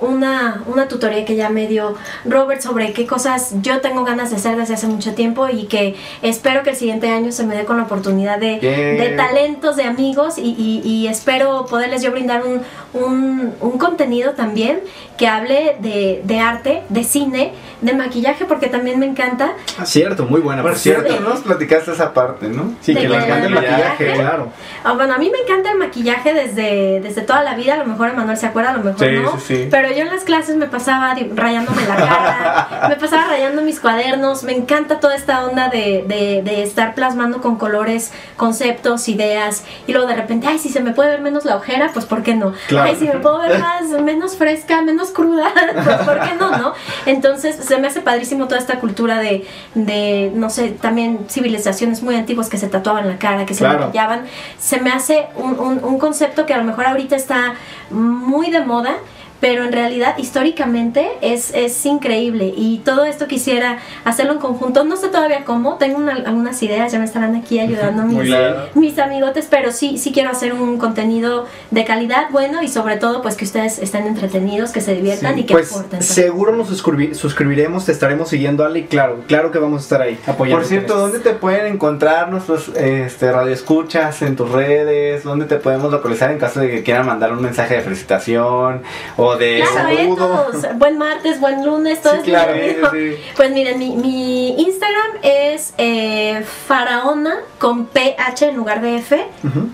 [0.00, 4.36] una, una tutoría que ya me dio Robert sobre qué cosas yo tengo ganas de
[4.36, 7.64] hacer desde hace mucho tiempo y que espero que el siguiente año se me dé
[7.64, 8.70] con la oportunidad de, Yeah.
[9.04, 12.62] de talentos, de amigos y, y- y espero poderles yo brindar un,
[12.94, 14.80] un- un contenido también
[15.16, 17.52] que hable de, de arte, de cine,
[17.82, 19.52] de maquillaje porque también me encanta.
[19.78, 20.62] Ah, cierto, muy buena.
[20.62, 22.72] Por cierto, nos platicaste esa parte, ¿no?
[22.80, 24.14] Sí, que que el maquillaje, maquillaje.
[24.20, 24.48] claro.
[24.84, 27.74] Ah, bueno, a mí me encanta el maquillaje desde, desde toda la vida.
[27.74, 29.32] A lo mejor Emanuel se acuerda, a lo mejor Sí, no.
[29.32, 29.68] sí, sí.
[29.70, 34.42] Pero yo en las clases me pasaba rayándome la cara, me pasaba rayando mis cuadernos.
[34.44, 39.64] Me encanta toda esta onda de, de- de estar plasmando con colores, conceptos, ideas.
[39.86, 42.22] Y luego de repente, ay, si se me puede ver menos la ojera, pues ¿por
[42.22, 42.52] qué no?
[42.68, 42.88] Claro.
[42.88, 45.52] Ay, si me puedo ver más, menos fresca, menos cruda,
[45.84, 46.72] pues ¿por qué no, no?
[47.06, 52.14] Entonces se me hace padrísimo toda esta cultura de, de no sé, también civilizaciones muy
[52.16, 53.80] antiguas que se tatuaban la cara, que se Claro.
[53.86, 54.24] maquillaban.
[54.58, 57.54] Se me hace un, un- un concepto que a lo mejor ahorita está
[57.90, 58.94] muy de moda,
[59.40, 64.84] pero en realidad históricamente es, es increíble y todo esto quisiera hacerlo en conjunto.
[64.84, 68.32] No sé todavía cómo, tengo una- algunas ideas, ya me estarán aquí ayudando mis,
[68.74, 73.22] mis amigotes, pero sí, sí quiero hacer un contenido de calidad bueno y sobre todo
[73.22, 76.02] pues que ustedes estén entretenidos, que se diviertan y que Pues aporten.
[76.02, 80.02] seguro nos suscribi- suscribiremos, te estaremos siguiendo, Ale, y claro, claro que vamos a estar
[80.02, 80.58] ahí apoyando.
[80.60, 85.22] Por cierto, ¿dónde te pueden encontrar nuestros este, radioescuchas en tus redes?
[85.24, 88.82] ¿Dónde te podemos localizar en caso de que quieran mandar un mensaje de felicitación
[89.16, 90.78] o de Claro, eh, todos.
[90.78, 92.54] Buen martes, buen lunes, todo Sí, claro,
[92.92, 93.16] sí.
[93.36, 99.26] Pues miren, mi, mi Instagram es eh, faraona con PH en lugar de F,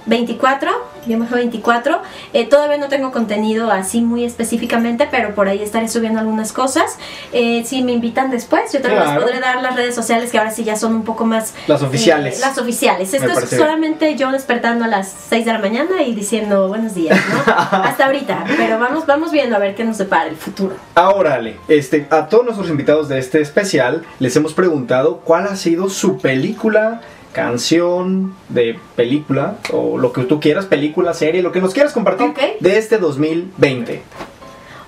[0.06, 0.70] 24,
[1.06, 2.00] me 24.
[2.32, 6.98] Eh, todavía no tengo contenido así muy específicamente, pero por ahí estaré subiendo algunas cosas.
[7.32, 9.20] Eh, si me invitan después, yo también Claro.
[9.20, 11.54] les podré dar las redes sociales que ahora sí ya son un poco más...
[11.66, 12.38] Las oficiales.
[12.38, 13.12] eh, las oficiales.
[13.12, 13.60] Esto es bien.
[13.60, 17.52] solamente yo despertando a las 6 de la mañana y diciendo buenos días, ¿no?
[17.56, 20.76] Hasta ahorita, pero vamos, vamos viendo a ver qué nos depara el futuro.
[20.94, 25.56] Ahora, Ale, este, a todos nuestros invitados de este especial les hemos preguntado cuál ha
[25.56, 27.00] sido su película,
[27.34, 32.32] canción de película, o lo que tú quieras, película, serie, lo que nos quieras compartir
[32.60, 34.00] de este 2020.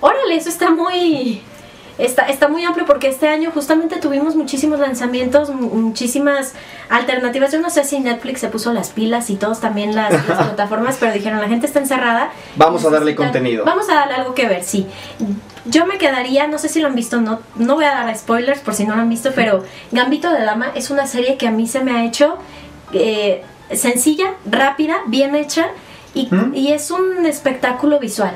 [0.00, 1.42] Órale, eso está muy.
[1.98, 6.52] Está, está muy amplio porque este año justamente tuvimos muchísimos lanzamientos, mu- muchísimas
[6.90, 7.52] alternativas.
[7.52, 10.98] Yo no sé si Netflix se puso las pilas y todos también las, las plataformas,
[11.00, 12.30] pero dijeron la gente está encerrada.
[12.56, 13.64] Vamos a darle contenido.
[13.64, 14.86] Vamos a darle algo que ver, sí.
[15.68, 18.60] Yo me quedaría, no sé si lo han visto, no, no voy a dar spoilers
[18.60, 21.50] por si no lo han visto, pero Gambito de Dama es una serie que a
[21.50, 22.38] mí se me ha hecho
[22.92, 25.68] eh, sencilla, rápida, bien hecha
[26.14, 26.54] y, ¿Mm?
[26.54, 28.32] y es un espectáculo visual.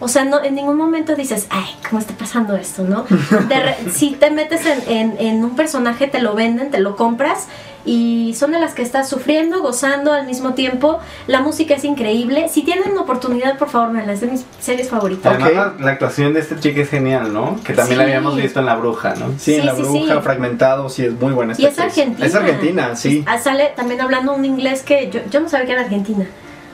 [0.00, 3.06] O sea, no, en ningún momento dices, ay, ¿cómo está pasando esto, no?
[3.48, 7.46] Re- si te metes en, en- en un personaje, te lo venden, te lo compras
[7.86, 11.00] y son de las que estás sufriendo, gozando al mismo tiempo.
[11.26, 12.48] La música es increíble.
[12.48, 15.26] Si tienen oportunidad, por favor, veanla, es de mis series favoritas.
[15.32, 15.54] Además, Ok.
[15.80, 17.58] la, la actuación de este chico es genial, ¿no?
[17.62, 18.10] Que también la Sí.
[18.10, 19.26] habíamos visto en La Bruja, ¿no?
[19.38, 20.20] Sí, en Sí, La sí, Bruja, sí.
[20.22, 21.98] Fragmentado, sí, es muy buena esta Y es actriz.
[21.98, 22.26] argentina.
[22.26, 23.24] Es argentina, sí.
[23.26, 26.26] Ah, Sale también hablando un inglés que yo, yo no sabía que era argentina.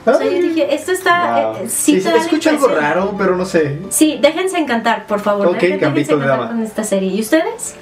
[0.03, 1.51] O sea, yo dije, esto está...
[1.51, 1.55] Wow.
[1.57, 3.77] eh, Sí, sí, la escucho algo raro, pero no sé.
[3.89, 5.45] Sí, déjense encantar, por favor.
[5.47, 7.11] Ok, déjense de encantar con esta serie.
[7.13, 7.75] ¿Y ustedes?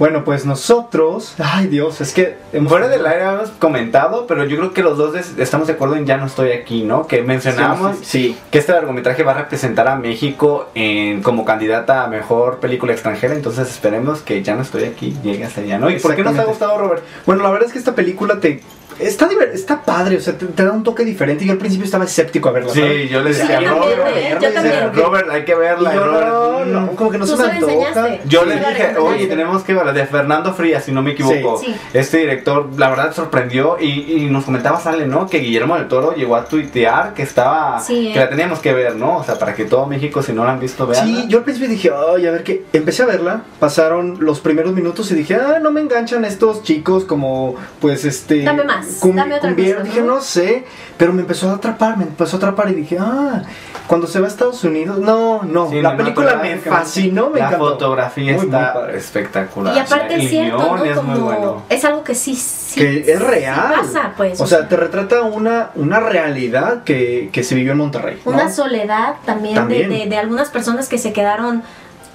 [0.00, 4.72] Bueno, pues nosotros, ay Dios, es que Fuera del aire habíamos comentado, pero yo creo
[4.72, 7.06] que los dos estamos de acuerdo en Ya no estoy aquí, ¿no?
[7.06, 8.38] Que mencionamos Sí, sí.
[8.50, 13.34] que este largometraje va a representar a México en, como candidata a mejor película extranjera,
[13.34, 15.90] entonces esperemos que Ya no estoy aquí llegue hasta allá, ¿no?
[15.90, 17.02] ¿Y por qué nos ha gustado, Robert?
[17.26, 18.62] Bueno, la verdad es que esta película te
[19.02, 21.44] está está padre, o sea, te, te da un toque diferente.
[21.44, 22.72] Yo al principio estaba escéptico a verla.
[22.72, 23.10] Sí, ¿sabes?
[23.10, 23.72] yo le Decía, también.
[23.72, 24.94] ok.
[24.94, 25.94] Robert, hay que verla.
[25.94, 26.96] Yo, Robert, no, no, mm.
[26.96, 28.08] como que no se me antoja.
[28.26, 31.58] Yo Sí, le dije, oye, tenemos que verla de Fernando Frías, si no me equivoco.
[31.58, 31.66] Sí.
[31.66, 31.74] Sí.
[31.94, 35.28] Este director, la verdad, sorprendió y, y nos comentaba, Sale, ¿no?
[35.28, 38.12] Que Guillermo del Toro llegó a tuitear que estaba, Sí, eh.
[38.12, 39.18] que la teníamos que ver, ¿no?
[39.18, 41.06] O sea, para que todo México, si no la han visto, vean.
[41.06, 42.64] Sí, yo al principio dije, ay, a ver qué.
[42.72, 47.04] Empecé a verla, pasaron los primeros minutos y dije, ah, no me enganchan estos chicos
[47.04, 48.42] como, pues, este.
[48.42, 49.80] Dame más, cumbi- dame otra cumbiero.
[49.80, 50.20] cosa, Dije, ¿no?
[50.20, 50.64] sé,
[50.96, 53.42] pero me empezó a atrapar, me empezó a atrapar y dije, ah,
[53.86, 57.70] cuando se va a Estados Unidos, no, no, la película me fascinó, me La encantó.
[57.70, 59.74] fotografía Muy, está espectacular.
[59.76, 60.84] Y aparte el es cierto, ¿no?
[60.84, 61.62] es Como bueno.
[61.68, 63.72] es algo que sí, sí que es sí real.
[63.76, 64.40] pasa, pues.
[64.40, 68.20] O sea, te retrata una, una realidad que, que se vivió en Monterrey.
[68.24, 68.30] ¿no?
[68.32, 69.88] una soledad también, de-.
[69.88, 71.62] De, de algunas personas que se quedaron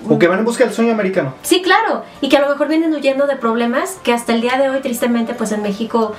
[0.07, 1.33] O que van en busca del sueño americano.
[1.41, 4.57] Sí, claro, y que a lo mejor vienen huyendo de problemas que hasta el día
[4.57, 6.13] de hoy, tristemente, pues en México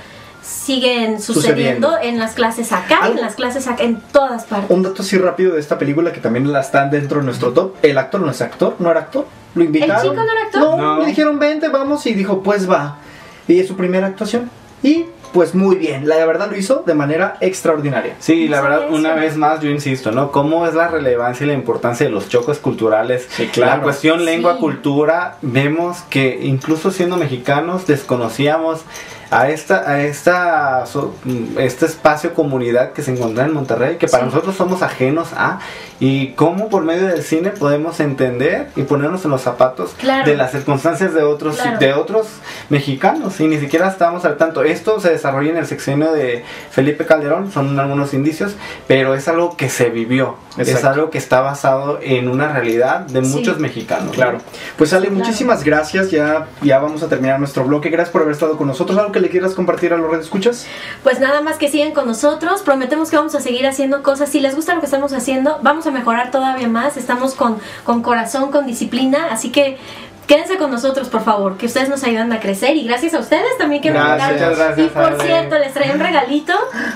[0.46, 1.98] siguen sucediendo, Sucediendo.
[2.02, 4.70] en las clases acá, Algo- en las clases acá, en todas partes.
[4.70, 7.74] Un dato así rápido de esta película que también la están dentro de nuestro top.
[7.82, 9.26] El actor no es actor, no era actor.
[9.54, 10.02] Lo invitaron.
[10.02, 10.60] chico no era actor?
[10.60, 11.00] No, No.
[11.00, 12.98] le dijeron vente, vamos y dijo pues va.
[13.48, 14.50] Y es su primera actuación.
[14.82, 18.14] Y pues muy bien, la verdad lo hizo de manera extraordinaria.
[18.20, 20.30] Sí, la verdad, una vez más yo insisto, ¿no?
[20.30, 23.26] ¿Cómo es la relevancia y la importancia de los choques culturales?
[23.30, 23.76] Sí, claro.
[23.78, 24.24] La cuestión Sí.
[24.26, 28.82] lengua-cultura, vemos que incluso siendo mexicanos desconocíamos
[29.30, 31.14] a esta a esta so-
[31.58, 34.30] este espacio comunidad que se encuentra en Monterrey que para Sí.
[34.30, 35.58] nosotros somos ajenos a
[35.98, 40.28] y cómo por medio del cine podemos entender y ponernos en los zapatos Claro.
[40.30, 41.78] de las circunstancias de otros Claro.
[41.78, 42.26] de otros
[42.70, 47.06] mexicanos y ni siquiera estamos al tanto esto se desarrolla en el sexenio de Felipe
[47.06, 48.54] Calderón son algunos indicios
[48.86, 50.88] pero es algo que se vivió es Exacto.
[50.88, 53.34] algo que está basado en una realidad de Sí.
[53.36, 54.12] muchos mexicanos ¿no?
[54.12, 54.38] Claro.
[54.76, 55.24] Pues Ale, Sí, claro.
[55.24, 56.10] muchísimas gracias.
[56.10, 57.88] Ya, ya vamos a terminar nuestro bloque.
[57.90, 58.98] Gracias por haber estado con nosotros.
[58.98, 60.66] ¿Algo que le quieras compartir a los redes escuchas?
[61.02, 64.28] Pues nada más que sigan con nosotros, prometemos que vamos a seguir haciendo cosas.
[64.28, 66.98] Si les gusta lo que estamos haciendo, vamos a mejorar todavía más.
[66.98, 69.78] Estamos con, con corazón, con disciplina, así que
[70.26, 73.56] quédense con nosotros, por favor, que ustedes nos ayudan a crecer y gracias a ustedes
[73.58, 75.22] también que Gracias, nos muchas gracias, Y por Ale.
[75.24, 76.52] cierto, les traía un regalito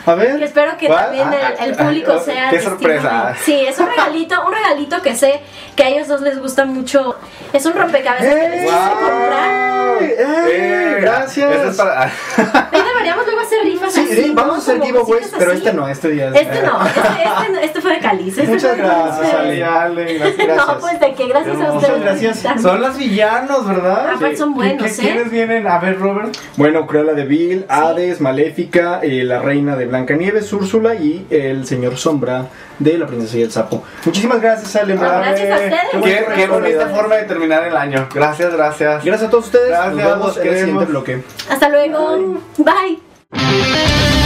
[0.07, 0.39] A ver.
[0.39, 1.05] que espero que ¿Cuál?
[1.07, 3.35] también Ah, el, el público ah, sea qué sorpresa.
[3.45, 5.41] Sí, es un regalito, un regalito que sé
[5.77, 7.17] que a ellos dos les gusta mucho.
[7.53, 10.03] Es un rompecabezas que les quise comprar.
[10.03, 10.17] ¡Eh!
[10.19, 10.97] ¡Eh!
[11.01, 11.53] Gracias.
[11.53, 12.03] Este es para...
[12.05, 14.35] Ahí deberíamos luego hacer rifas Sí, así, sí, ¿no?
[14.35, 16.35] vamos a hacer giveaways, pero este no, este día es.
[16.43, 18.37] Este no, este, este, este fue de Caliz.
[18.39, 19.35] este Muchas gracias.
[19.35, 19.65] Ale.
[19.65, 20.49] Ale, gracias.
[20.67, 22.03] No, pues de que gracias a Muchas ustedes.
[22.23, 22.63] gracias.
[22.63, 24.11] Son los villanos, ¿verdad?
[24.15, 24.97] Aparte son buenos, ¿Qué- ¿eh?
[25.01, 25.67] ¿Quiénes vienen?
[25.67, 26.35] A ver, Robert.
[26.57, 31.97] Bueno, Cruella de Vil, Hades, Maléfica, eh, la reina de Blancanieves, Úrsula y el señor
[31.97, 32.47] Sombra
[32.79, 33.83] de la princesa y el sapo.
[34.05, 34.95] Muchísimas gracias, Ale.
[34.95, 35.23] verdad.
[35.23, 35.55] gracias a
[35.99, 36.25] ustedes.
[36.35, 38.09] Qué bonita forma de terminar el año.
[38.15, 39.05] Gracias, gracias.
[39.05, 39.69] Gracias a todos ustedes.
[39.69, 40.89] Gracias, Nos vemos los en el siguiente queremos.
[40.89, 41.23] bloque.
[41.51, 42.41] Hasta luego.
[42.59, 44.20] Bye.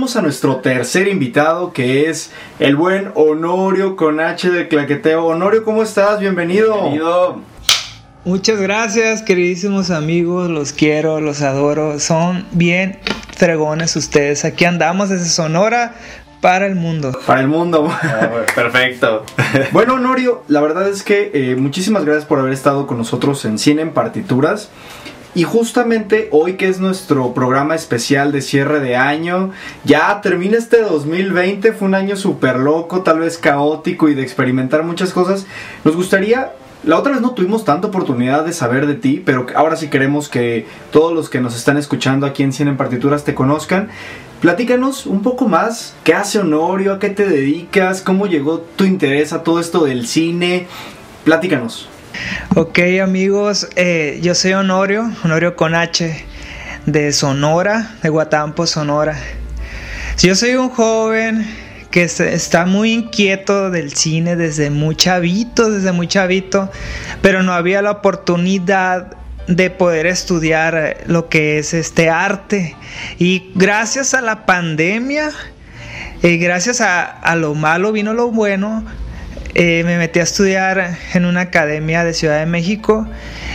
[0.00, 5.26] Tenemos a nuestro tercer invitado que es el buen Honorio con H de Claqueteo.
[5.26, 6.20] Honorio, ¿cómo estás?
[6.20, 6.72] Bienvenido.
[6.72, 7.42] Bienvenido.
[8.24, 12.98] Muchas gracias, queridísimos amigos, los quiero, los adoro, son bien
[13.36, 14.46] fregones ustedes.
[14.46, 15.92] Aquí andamos desde Sonora
[16.40, 17.12] para el mundo.
[17.26, 17.86] Para el mundo.
[18.02, 19.26] Ah, Perfecto.
[19.72, 23.58] Bueno, Honorio, la verdad es que eh, muchísimas gracias por haber estado con nosotros en
[23.58, 24.70] Cine en Partituras.
[25.32, 29.52] Y justamente hoy que es nuestro programa especial de cierre de año,
[29.84, 34.82] ya termina este 2020, fue un año súper loco, tal vez caótico y de experimentar
[34.82, 35.46] muchas cosas.
[35.84, 39.76] Nos gustaría, la otra vez no tuvimos tanta oportunidad de saber de ti, pero ahora
[39.76, 43.34] sí queremos que todos los que nos están escuchando aquí en Cine en Partituras te
[43.34, 43.88] conozcan.
[44.40, 46.94] Platícanos un poco más, ¿qué hace Honorio?
[46.94, 48.02] ¿A qué te dedicas?
[48.02, 50.66] ¿Cómo llegó tu interés a todo esto del cine?
[51.24, 51.88] Platícanos.
[52.56, 56.24] Ok amigos, eh, yo soy Honorio, Honorio con H,
[56.86, 59.16] de Sonora, de Guatampo, Sonora.
[60.18, 61.46] Yo soy un joven
[61.90, 66.70] que está muy inquieto del cine desde muy chavito, desde muy chavito,
[67.22, 72.76] pero no había la oportunidad de poder estudiar eh, lo que es este arte.
[73.18, 75.30] Y gracias a la pandemia,
[76.22, 78.84] eh, gracias a lo malo vino lo bueno.
[79.54, 83.06] Eh, me metí a estudiar en una academia de Ciudad de México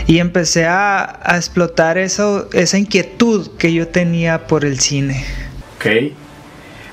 [0.07, 5.23] y empecé a, a explotar eso, esa inquietud que yo tenía por el cine.
[5.77, 6.13] Ok.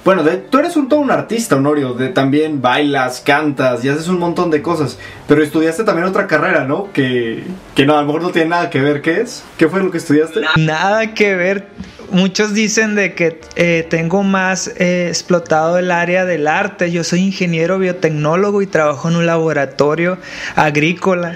[0.04, 1.94] Bueno, de- tú eres un todo un artista, Honorio.
[1.94, 4.98] De, también bailas, cantas y haces un montón de cosas.
[5.28, 6.92] Pero estudiaste también otra carrera, ¿no?
[6.92, 7.44] Que,
[7.76, 9.00] que no, a lo mejor no tiene nada que ver.
[9.00, 9.44] ¿Qué es?
[9.58, 10.40] ¿Qué fue lo que estudiaste?
[10.56, 11.68] Nada que ver.
[12.12, 16.92] Muchos dicen de que eh, tengo más eh, explotado el área del arte.
[16.92, 20.18] Yo soy ingeniero biotecnólogo y trabajo en un laboratorio
[20.54, 21.34] agrícola.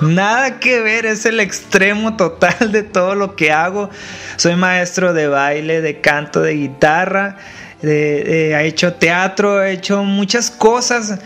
[0.00, 3.88] Nada que ver, es el extremo total de todo lo que hago.
[4.36, 7.36] Soy maestro de baile, de canto, de guitarra.
[7.82, 11.18] He hecho teatro, he hecho muchas cosas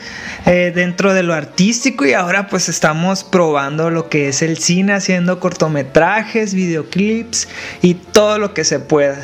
[0.46, 4.92] eh, dentro de lo artístico y ahora pues estamos probando lo que es el cine,
[4.92, 7.48] haciendo cortometrajes, videoclips
[7.82, 9.18] y todo lo que se pueda.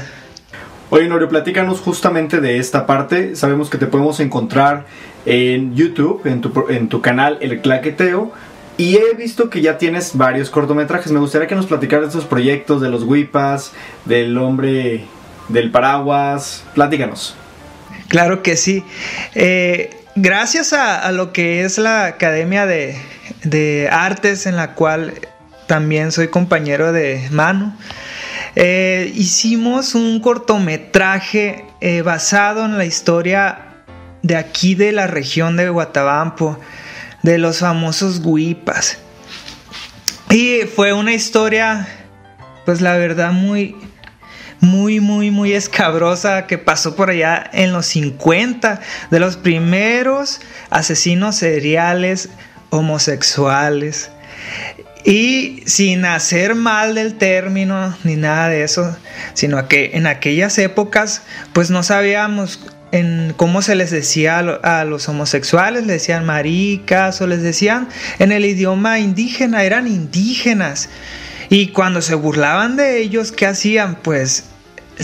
[0.88, 3.34] Oye, Honorio, platícanos justamente de esta parte.
[3.34, 4.86] Sabemos que te podemos encontrar
[5.24, 8.32] en YouTube, en tu, en tu canal El Claqueteo.
[8.78, 11.10] Y he visto que ya tienes varios cortometrajes.
[11.10, 13.72] Me gustaría que nos platicaras de estos proyectos, de los Wipas,
[14.04, 15.06] del hombre
[15.48, 16.64] del paraguas.
[16.74, 17.36] Platícanos.
[18.08, 18.84] Claro que sí.
[19.34, 22.96] Eh, gracias a, lo que es la Academia de,
[23.42, 25.14] de Artes en la cual
[25.66, 27.76] también soy compañero de mano,
[28.54, 33.58] eh, hicimos un cortometraje eh, basado en la historia
[34.22, 36.58] de aquí de la región de Guatabampo,
[37.22, 38.98] de los famosos Huipas.
[40.30, 41.86] Y fue una historia,
[42.64, 43.76] pues la verdad, muy,
[44.60, 50.40] muy, muy, muy escabrosa que pasó por allá en los 50, de los primeros
[50.70, 52.28] asesinos seriales
[52.70, 54.10] homosexuales.
[55.04, 58.96] Y sin hacer mal del término ni nada de eso,
[59.34, 64.64] sino que en aquellas épocas pues no sabíamos en cómo se les decía a, lo-
[64.64, 67.88] a los homosexuales, les decían maricas o les decían
[68.18, 70.88] en el idioma indígena, eran indígenas.
[71.48, 73.96] Y cuando se burlaban de ellos, ¿qué hacían?
[73.96, 74.44] Pues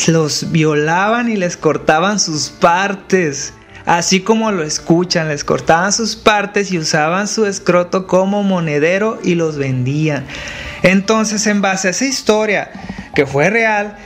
[0.06, 3.52] los violaban y les cortaban sus partes.
[3.84, 9.34] Así como lo escuchan, les cortaban sus partes y usaban su escroto como monedero y
[9.34, 10.24] los vendían.
[10.82, 12.70] Entonces, en base a esa historia
[13.14, 13.96] que fue real,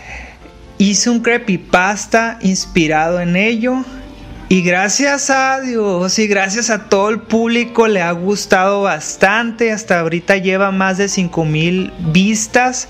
[0.78, 3.84] hice un creepypasta inspirado en ello.
[4.48, 9.72] Y gracias a Dios y gracias a todo el público le ha gustado bastante.
[9.72, 12.86] Hasta ahorita lleva más de 5000 vistas.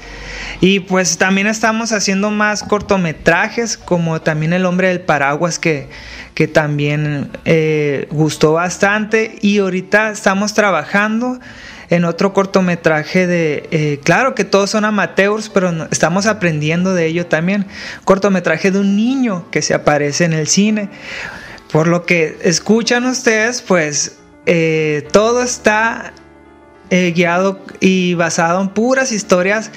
[0.61, 5.88] Y pues también estamos haciendo más cortometrajes, como también El hombre del paraguas, que,
[6.35, 9.38] que también eh, gustó bastante.
[9.40, 11.40] Y ahorita estamos trabajando
[11.88, 17.25] en otro cortometraje de, eh, claro que todos son amateurs, pero estamos aprendiendo de ello
[17.25, 17.64] también.
[18.05, 20.90] Cortometraje de un niño que se aparece en el cine.
[21.77, 26.15] Por lo que escuchan ustedes, pues eh, todo está
[26.89, 29.71] eh, guiado y basado en puras historias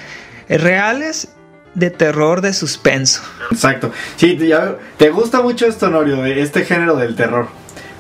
[0.47, 1.27] reales
[1.75, 3.21] de terror, de suspenso.
[3.51, 3.91] Exacto.
[4.15, 4.39] Sí,
[4.97, 7.47] te- gusta mucho esto, Honorio, de este género del terror.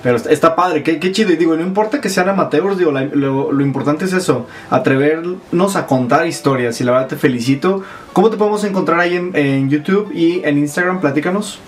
[0.01, 1.33] Pero está- padre, qué, chido.
[1.33, 6.25] Y digo, no importa que sean amateurs, digo, lo, importante es eso, atrevernos a contar
[6.25, 6.79] historias.
[6.79, 7.83] Y la verdad te felicito.
[8.13, 11.01] ¿Cómo te podemos encontrar ahí en YouTube y en Instagram?
[11.01, 11.59] Platícanos.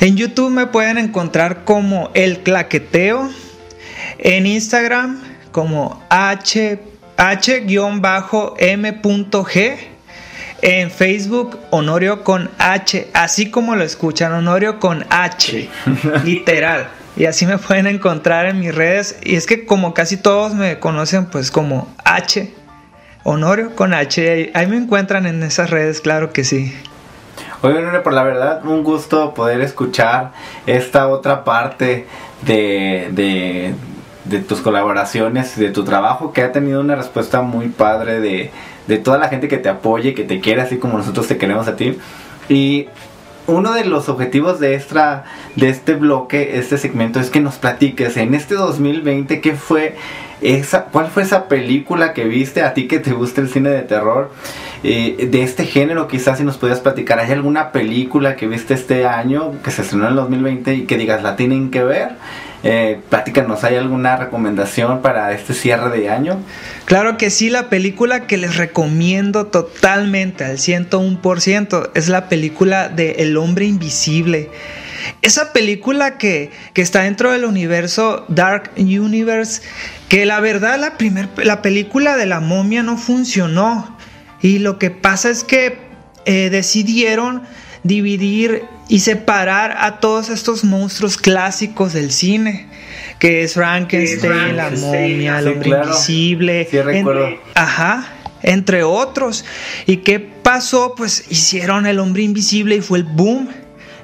[0.00, 3.30] En YouTube me pueden encontrar como El Claqueteo.
[4.18, 5.20] En Instagram
[5.52, 6.78] como H,
[7.16, 7.76] H-M.G.
[10.62, 15.68] En Facebook Honorio con H, así como lo escuchan, Honorio con H,
[16.24, 16.88] literal.
[17.16, 19.18] Y así me pueden encontrar en mis redes.
[19.22, 22.52] Y es que como casi todos me conocen pues como H,
[23.22, 24.50] Honorio con H.
[24.54, 26.74] Ahí me encuentran en esas redes, claro que sí.
[27.66, 30.30] Oye, Nune, por la verdad, un gusto poder escuchar
[30.68, 32.06] esta otra parte
[32.42, 33.74] de, de,
[34.24, 38.52] de tus colaboraciones, de tu trabajo, que ha tenido una respuesta muy padre de,
[38.86, 41.66] de toda la gente que te apoye, que te quiere, así como nosotros te queremos
[41.66, 41.98] a ti.
[42.48, 42.86] Y
[43.48, 45.24] uno de los objetivos de, esta,
[45.56, 49.96] de este bloque, este segmento, es que nos platiques en este 2020 qué fue
[50.40, 53.82] esa, cuál fue esa película que viste a ti que te gusta el cine de
[53.82, 54.30] terror
[54.88, 59.04] eh, de este género, quizás si nos pudieras platicar, ¿hay alguna película que viste este
[59.04, 62.10] año que se estrenó en el 2020 y que digas la tienen que ver?
[62.62, 66.38] Eh, platícanos, ¿hay alguna recomendación para este cierre de año?
[66.84, 73.16] Claro que sí, la película que les recomiendo totalmente al 101% es la película de
[73.18, 74.50] El hombre invisible.
[75.20, 79.62] Esa película que, que está dentro del universo Dark Universe,
[80.08, 83.95] que la verdad la, primer, la película de la momia no funcionó.
[84.46, 85.78] Y lo que pasa es que
[86.24, 87.42] eh, decidieron
[87.82, 92.68] dividir y separar a todos estos monstruos clásicos del cine,
[93.18, 95.88] que es Frankenstein, la momia, el hombre claro.
[95.88, 97.26] invisible, Sí, recuerdo.
[97.28, 98.06] en- ajá,
[98.42, 99.44] entre otros.
[99.86, 100.94] ¿Y qué pasó?
[100.96, 103.48] Pues hicieron el hombre invisible y fue el boom.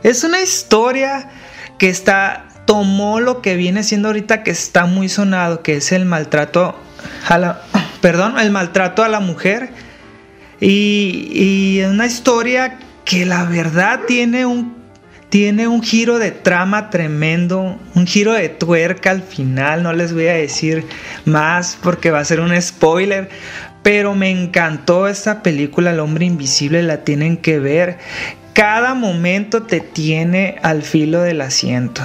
[0.03, 1.31] Es una historia
[1.79, 6.05] que está tomó lo que viene siendo ahorita que está muy sonado, que es el
[6.05, 6.77] maltrato
[7.29, 7.63] a la
[8.01, 9.71] perdón, el maltrato a la mujer
[10.67, 11.29] y,
[11.79, 14.81] y una historia que la verdad tiene un
[15.29, 20.27] tiene un giro de trama tremendo, un giro de tuerca al final, no les voy
[20.27, 20.85] a decir
[21.25, 23.31] más porque va a ser un spoiler,
[23.83, 27.97] pero me encantó esta película El hombre invisible, la tienen que ver.
[28.53, 32.03] Cada momento te tiene al filo del asiento.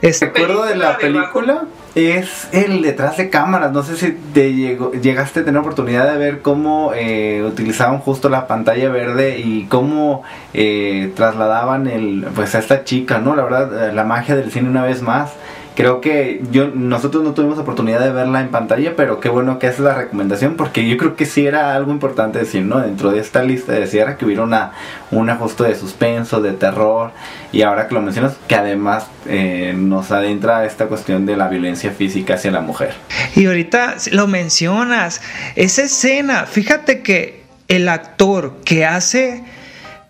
[0.00, 3.72] Es- recuerdo de la película es el detrás de cámaras.
[3.72, 8.28] No sé si te llegó- llegaste a tener oportunidad de ver cómo eh, utilizaban justo
[8.28, 13.36] la pantalla verde y cómo eh, trasladaban el, pues a esta chica, ¿no?
[13.36, 15.32] La verdad, eh, la magia del cine una vez más.
[15.74, 19.66] Creo que yo nosotros no tuvimos oportunidad de verla en pantalla, pero qué bueno que
[19.66, 22.78] haces la recomendación porque yo creo que sí era algo importante decir, ¿no?
[22.80, 24.72] Dentro de esta lista de Sierra que hubiera una,
[25.10, 27.10] un ajuste de suspenso, de terror
[27.50, 31.90] y ahora que lo mencionas, que además eh, nos adentra esta cuestión de la violencia
[31.90, 32.94] física hacia la mujer.
[33.34, 35.22] Y ahorita lo mencionas,
[35.56, 39.42] esa escena, fíjate que el actor que hace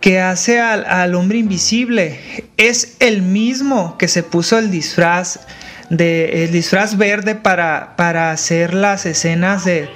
[0.05, 2.21] que hace al, al hombre invisible.
[2.59, 5.41] Es el mismo que se puso el disfraz
[5.89, 9.89] de el disfraz verde para, para hacer las escenas de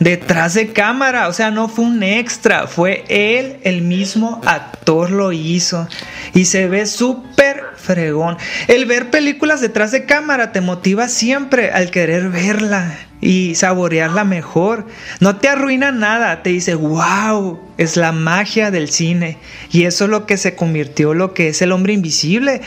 [0.00, 5.32] detrás de cámara, o sea, no fue un extra, fue él, el mismo actor lo
[5.32, 5.88] hizo
[6.34, 8.36] y se ve súper fregón.
[8.68, 14.86] El ver películas detrás de cámara te motiva siempre al querer verla y saborearla mejor.
[15.20, 19.38] No te arruina nada, te dice, wow, es la magia del cine.
[19.72, 22.60] Y eso es lo que se convirtió lo que es el hombre invisible.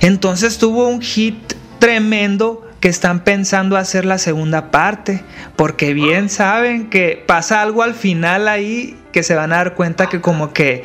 [0.00, 5.24] Entonces tuvo un hit tremendo que están pensando hacer la segunda parte,
[5.56, 10.08] porque bien saben que pasa algo al final ahí que se van a dar cuenta
[10.08, 10.84] que como que,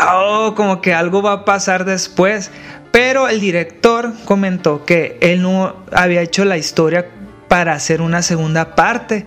[0.00, 2.52] oh, como que algo va a pasar después.
[2.92, 7.08] Pero el director comentó que él no había hecho la historia
[7.48, 9.26] para hacer una segunda parte.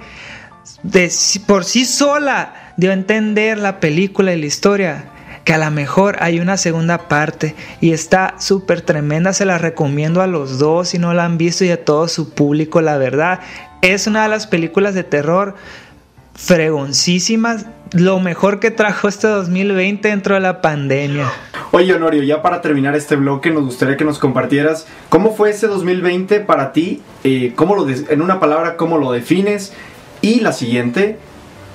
[0.81, 1.11] De,
[1.45, 5.09] por sí sola dio a entender la película y la historia
[5.43, 10.21] que a lo mejor hay una segunda parte y está súper tremenda, se la recomiendo
[10.21, 13.41] a los dos si no la han visto y a todo su público, la verdad.
[13.81, 15.55] Es una de las películas de terror
[16.35, 21.31] fregoncísimas, lo mejor que trajo este 2020 dentro de la pandemia.
[21.71, 25.67] Oye, Honorio, ya para terminar este bloque, nos gustaría que nos compartieras cómo fue ese
[25.67, 29.73] 2020 para ti, eh, cómo lo en una palabra, cómo lo defines,
[30.21, 31.17] y la siguiente,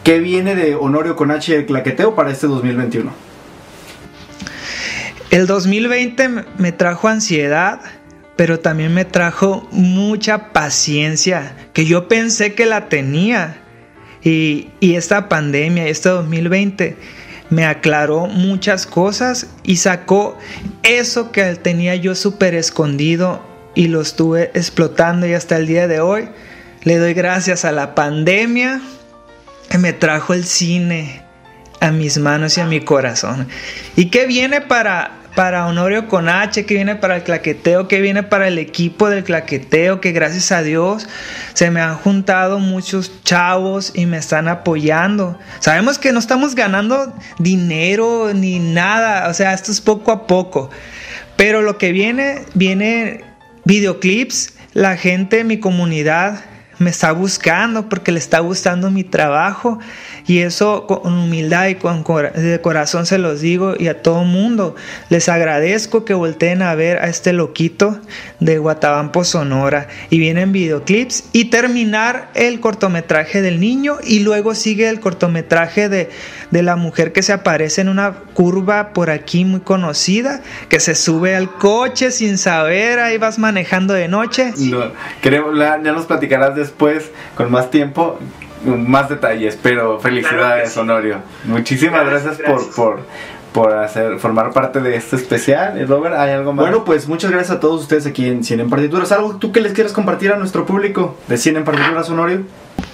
[0.05, 3.28] ¿qué viene de Honorio con H de Claqueteo para este 2021?
[5.31, 7.81] El 2020 me- trajo ansiedad,
[8.37, 13.62] pero también me trajo mucha paciencia, que yo pensé que la tenía.
[14.22, 16.97] Y, y esta pandemia, este 2020,
[17.51, 20.37] me aclaró muchas cosas y sacó
[20.83, 23.43] eso que tenía yo súper escondido
[23.74, 26.29] y lo estuve explotando y hasta el día de hoy
[26.83, 28.81] le doy gracias a la pandemia
[29.70, 31.22] que me trajo el cine
[31.81, 33.47] a mis manos y a mi corazón.
[33.97, 36.66] ¿Y qué viene para, para Honorio con H?
[36.66, 37.89] ¿Qué viene para el claqueteo?
[37.89, 40.01] ¿Qué viene para el equipo del claqueteo?
[40.01, 41.09] Que gracias a Dios
[41.55, 45.39] se me han juntado muchos chavos y me están apoyando.
[45.61, 50.70] Sabemos que no estamos ganando dinero ni nada, o sea, esto es poco a poco.
[51.37, 53.24] Pero lo que viene, viene
[53.64, 56.41] videoclips, la gente de mi comunidad
[56.79, 59.79] me está buscando porque le está gustando mi trabajo
[60.29, 64.76] y eso con humildad y con de corazón se los digo y a todo mundo.
[65.09, 67.99] Les agradezco que volteen a ver a este loquito
[68.39, 69.89] de Guatabampo Sonora.
[70.11, 76.11] Y vienen videoclips y terminar el cortometraje del niño y luego sigue el cortometraje de,
[76.51, 80.95] de la mujer que se aparece en una curva por aquí muy conocida que se
[80.95, 84.53] sube al coche sin saber ahí vas manejando de noche.
[84.59, 88.18] No, ya nos platicarás después con más tiempo,
[88.64, 91.18] más detalles, pero felicidades, Honorio.
[91.44, 93.00] Muchísimas gracias, por, por,
[93.52, 95.80] por hacer, formar parte de este especial.
[95.80, 96.64] Y Robert, ¿hay algo más?
[96.64, 99.12] Bueno, pues muchas gracias a todos ustedes aquí en Cine en Partituras.
[99.12, 102.42] ¿Algo tú que les quieras compartir a nuestro público de Cine en Partituras, Honorio?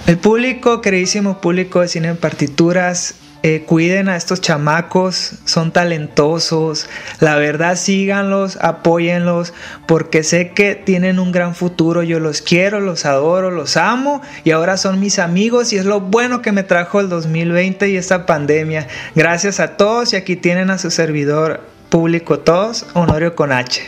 [0.06, 3.14] El público, queridísimo público de Cine en Partituras,
[3.46, 6.88] eh, cuiden a estos chamacos, son talentosos,
[7.20, 9.52] la verdad síganlos, apóyenlos,
[9.86, 14.52] porque sé que tienen un gran futuro, yo los quiero, los adoro, los amo y
[14.52, 18.24] ahora son mis amigos y es lo bueno que me trajo el 2020 y esta
[18.24, 18.88] pandemia.
[19.14, 23.82] Gracias a todos y aquí tienen a su servidor público todos, Honorio con H.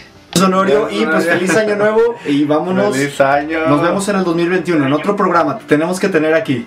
[0.44, 2.94] Honorio, y pues feliz año nuevo y vámonos.
[2.94, 3.66] Feliz año.
[3.68, 5.56] Nos vemos en el 2021 en otro programa.
[5.56, 6.66] Te tenemos que tener aquí.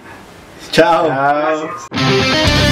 [0.72, 1.08] Chao.
[1.08, 2.69] Chao.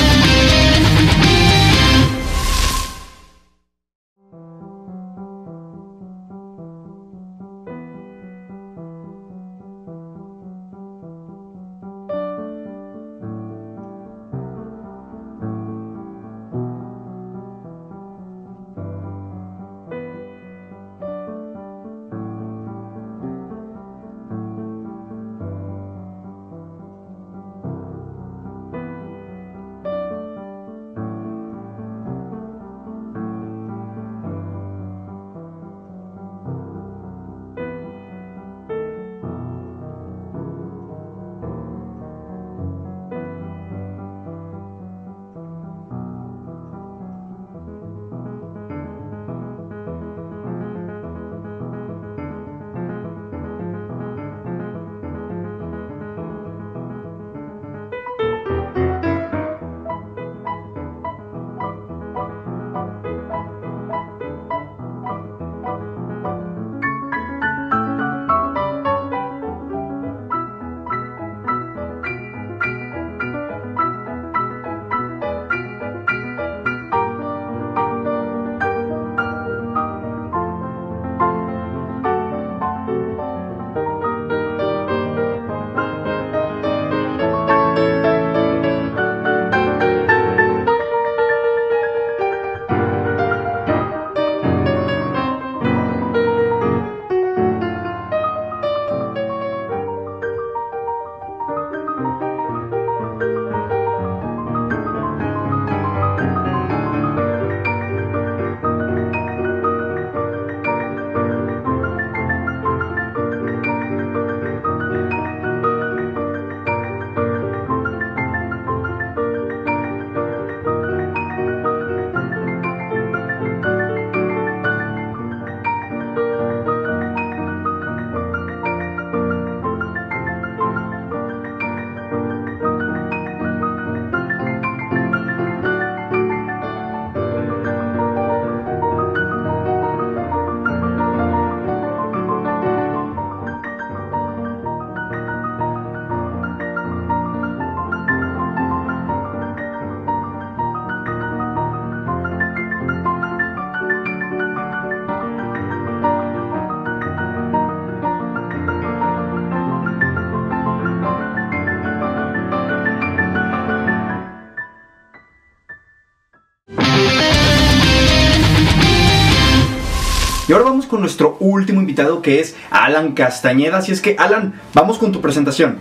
[171.18, 173.80] Nuestro último invitado que es Alan Castañeda.
[173.80, 175.80] Así es que, Alan, vamos con tu presentación.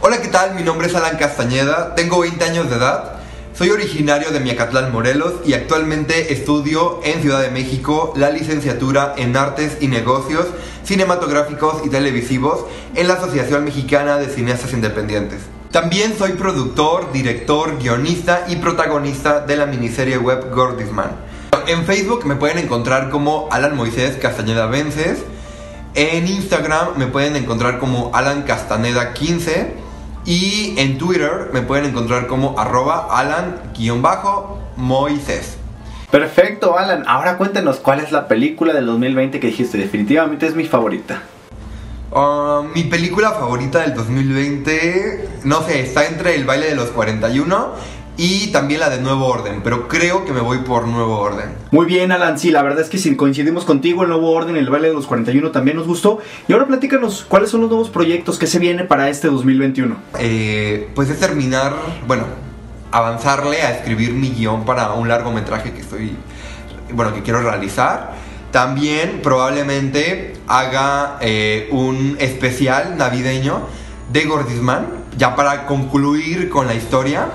[0.00, 0.54] Hola, ¿qué tal?
[0.54, 3.20] Mi nombre es Alan Castañeda, tengo 20 años de edad,
[3.54, 9.36] soy originario de Miacatlán, Morelos y actualmente estudio en Ciudad de México la licenciatura en
[9.36, 10.46] Artes y Negocios
[10.84, 12.64] Cinematográficos y Televisivos
[12.94, 15.40] en la Asociación Mexicana de Cineastas Independientes.
[15.70, 21.29] También soy productor, director, guionista y protagonista de la miniserie web Gordisman.
[21.66, 25.24] En Facebook me pueden encontrar como Alan Moisés Castañeda Vences.
[25.94, 29.74] En Instagram me pueden encontrar como Alan Castaneda 15
[30.24, 34.36] y en Twitter me pueden encontrar como arroba Alan-Moisés.
[36.10, 37.04] Perfecto, Alan.
[37.06, 39.78] Ahora cuéntanos cuál es la película del 2020 que dijiste.
[39.78, 41.22] Definitivamente es mi favorita.
[42.12, 47.99] Ah, mi película favorita del 2020, no sé, está entre El baile de los 41
[48.20, 51.54] y también la de Nuevo Orden, pero creo que me voy por Nuevo Orden.
[51.70, 52.38] Muy bien, Alan.
[52.38, 55.06] Sí, la verdad es que si coincidimos contigo, el nuevo orden, el baile de los
[55.06, 56.18] 41 también nos gustó.
[56.46, 59.96] Y ahora platícanos, ¿cuáles son los nuevos proyectos que se viene para este 2021?
[60.18, 61.72] Eh, pues es terminar,
[62.06, 62.24] bueno,
[62.92, 66.14] avanzarle a escribir mi guion para un largometraje que estoy,
[66.92, 68.12] bueno, que quiero realizar.
[68.50, 73.62] También probablemente haga eh, un especial navideño
[74.12, 77.28] de Gordisman, ya para concluir con la historia.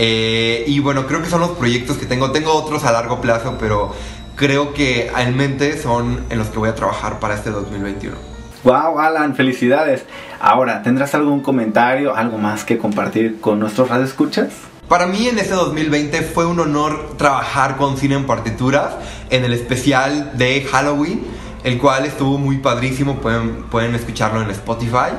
[0.00, 2.30] Eh, y bueno, creo que son los proyectos que tengo.
[2.30, 3.92] Tengo otros a largo plazo, pero
[4.36, 8.16] creo que en mente son en los que voy a trabajar para este 2021.
[8.62, 10.04] Wow, Alan, felicidades.
[10.38, 14.50] Ahora, ¿tendrás algún comentario, algo más que compartir con nuestros radioescuchas?
[14.88, 18.94] Para mí en este 2020 fue un honor trabajar con Cine en Partituras
[19.30, 21.24] en el especial de Halloween,
[21.64, 25.10] el cual estuvo muy padrísimo, pueden, pueden escucharlo en Spotify.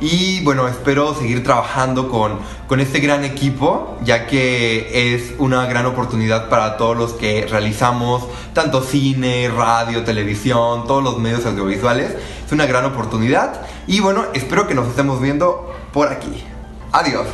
[0.00, 2.38] Y bueno, espero seguir trabajando con,
[2.68, 8.24] con este gran equipo, ya que es una gran oportunidad para todos los que realizamos
[8.52, 12.14] tanto cine, radio, televisión, todos los medios audiovisuales.
[12.46, 16.44] Es una gran oportunidad y bueno, espero que nos estemos viendo por aquí.
[16.92, 17.26] Adiós.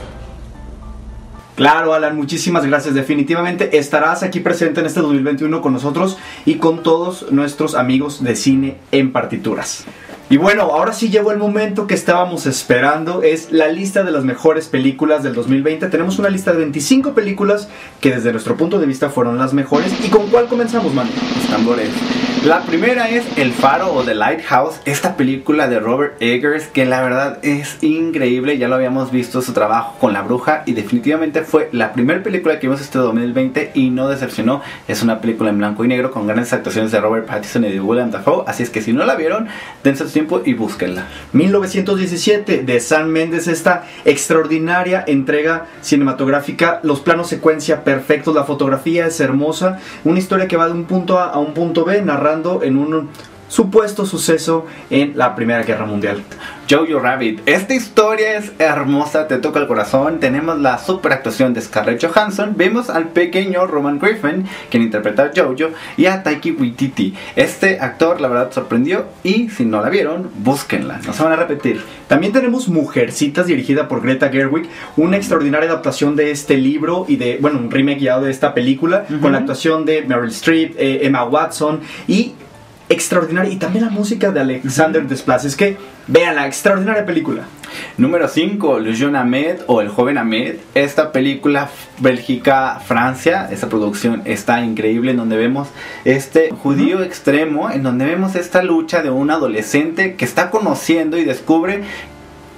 [1.57, 2.95] Claro, Alan, muchísimas gracias.
[2.95, 8.35] Definitivamente estarás aquí presente en este 2021 con nosotros y con todos nuestros amigos de
[8.35, 9.85] cine en partituras.
[10.31, 13.23] Y bueno, ahora sí llegó el momento que estábamos esperando.
[13.23, 15.87] Es la lista de las mejores películas del 2020.
[15.89, 17.69] Tenemos una lista de 25 películas
[18.01, 19.93] que desde nuestro punto de vista fueron las mejores.
[20.03, 21.11] ¿Y con cuál comenzamos, Manu?
[21.37, 21.91] Los tambores.
[22.45, 27.01] La primera es El Faro o The Lighthouse, esta película de Robert Eggers que la
[27.01, 31.71] verdad es increíble, ya lo habíamos visto su trabajo con La Bruja y definitivamente fue
[31.73, 34.61] la primera película que vimos este 2020 y no decepcionó.
[34.87, 37.81] Es una película en blanco y negro con grandes actuaciones de Robert Pattinson y de
[37.81, 39.49] William Dafoe, así es que si no la vieron,
[39.83, 41.07] dense su tiempo y búsquenla.
[41.33, 49.19] 1917 de San Méndez, esta extraordinaria entrega cinematográfica, los planos secuencia perfectos, la fotografía es
[49.21, 52.03] hermosa, una historia que va de un punto A a un punto B,
[52.63, 53.09] en un
[53.49, 56.23] supuesto suceso en la Primera Guerra Mundial.
[56.69, 57.41] Jojo Rabbit.
[57.47, 60.21] Esta historia es hermosa, te toca el corazón.
[60.21, 62.55] Tenemos la super actuación de Scarlett Johansson.
[62.57, 67.15] Vemos al pequeño Roman Griffin, quien interpreta a Jojo, y a Taiki Waititi.
[67.37, 69.07] Este actor, la verdad, sorprendió.
[69.23, 71.01] Y si no la vieron, búsquenla.
[71.07, 71.83] No se van a repetir.
[72.09, 77.39] También tenemos Mujercitas, dirigida por Greta Gerwig, una extraordinaria adaptación de este libro y de,
[77.41, 81.25] bueno, un remake guiado de esta película, con la actuación de Meryl Streep, eh, Emma
[81.25, 82.33] Watson y
[82.89, 85.45] extraordinaria y también la música de Alexander Desplat.
[85.45, 85.77] Es que
[86.07, 87.45] vean la extraordinaria película.
[87.97, 90.57] Número 5, Le Jeune Ahmed o El Joven Ahmed.
[90.75, 95.69] Esta película Bélgica-Francia, esta producción está increíble en donde vemos
[96.05, 101.25] este judío extremo, en donde vemos esta lucha de un adolescente que está conociendo y
[101.25, 101.83] descubre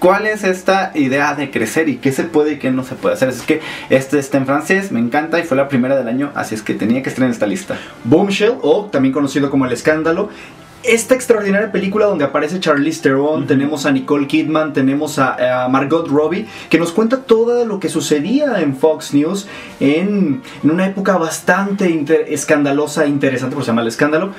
[0.07, 3.17] cuál es esta idea de crecer y qué se puede y qué no se puede
[3.17, 3.29] hacer.
[3.29, 6.55] Es que este está en francés, me encanta y fue la primera del año, así
[6.55, 7.77] es que tenía que estar en esta lista.
[8.05, 10.29] Bombshell, o también conocido como El Escándalo.
[10.85, 16.07] Esta extraordinaria película donde aparece Charlize Theron, tenemos a Nicole Kidman, tenemos a, a Margot
[16.07, 19.49] Robbie, que nos cuenta todo lo que sucedía en Fox News
[19.81, 24.31] en, en una época bastante inter- escandalosa e interesante, por se llama El Escándalo.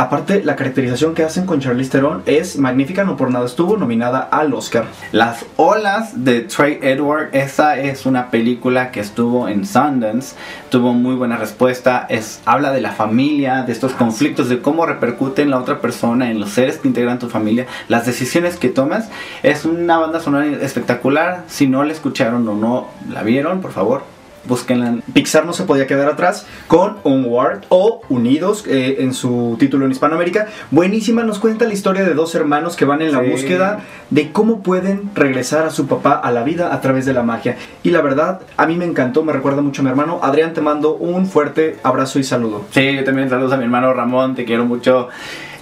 [0.00, 4.20] Aparte, la caracterización que hacen con Charlize Theron es magnífica, no por nada estuvo nominada
[4.20, 4.86] al Oscar.
[5.12, 10.36] Las olas de Trey Edward, esa es una película que estuvo en Sundance,
[10.70, 15.44] tuvo muy buena respuesta, es, habla de la familia, de estos conflictos, de cómo repercute
[15.44, 19.10] la otra persona, en los seres que integran tu familia, las decisiones que tomas.
[19.42, 24.02] Es una banda sonora espectacular, si no la escucharon o no la vieron, por favor,
[24.44, 24.96] búsquenla.
[25.12, 29.92] Pixar no se podía quedar atrás con Onward o Unidos eh, en su título en
[29.92, 30.46] Hispanoamérica.
[30.70, 33.30] Buenísima, nos cuenta la historia de dos hermanos que van en la Sí.
[33.30, 33.80] búsqueda
[34.10, 37.56] de cómo pueden regresar a su papá a la vida a través de la magia.
[37.82, 40.20] Y la verdad, a mí me encantó, me recuerda mucho a mi hermano.
[40.22, 42.64] Adrián, te mando un fuerte abrazo y saludo.
[42.70, 45.08] Sí, yo también saludos a mi hermano Ramón, te quiero mucho.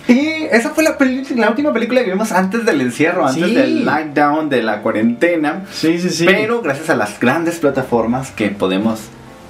[0.09, 0.97] Y esa fue la,
[1.37, 3.55] la última película que vimos antes del encierro, antes Sí.
[3.55, 5.65] del lockdown, de la cuarentena.
[5.71, 6.25] Sí, sí, sí.
[6.27, 9.01] Pero gracias a las grandes plataformas que podemos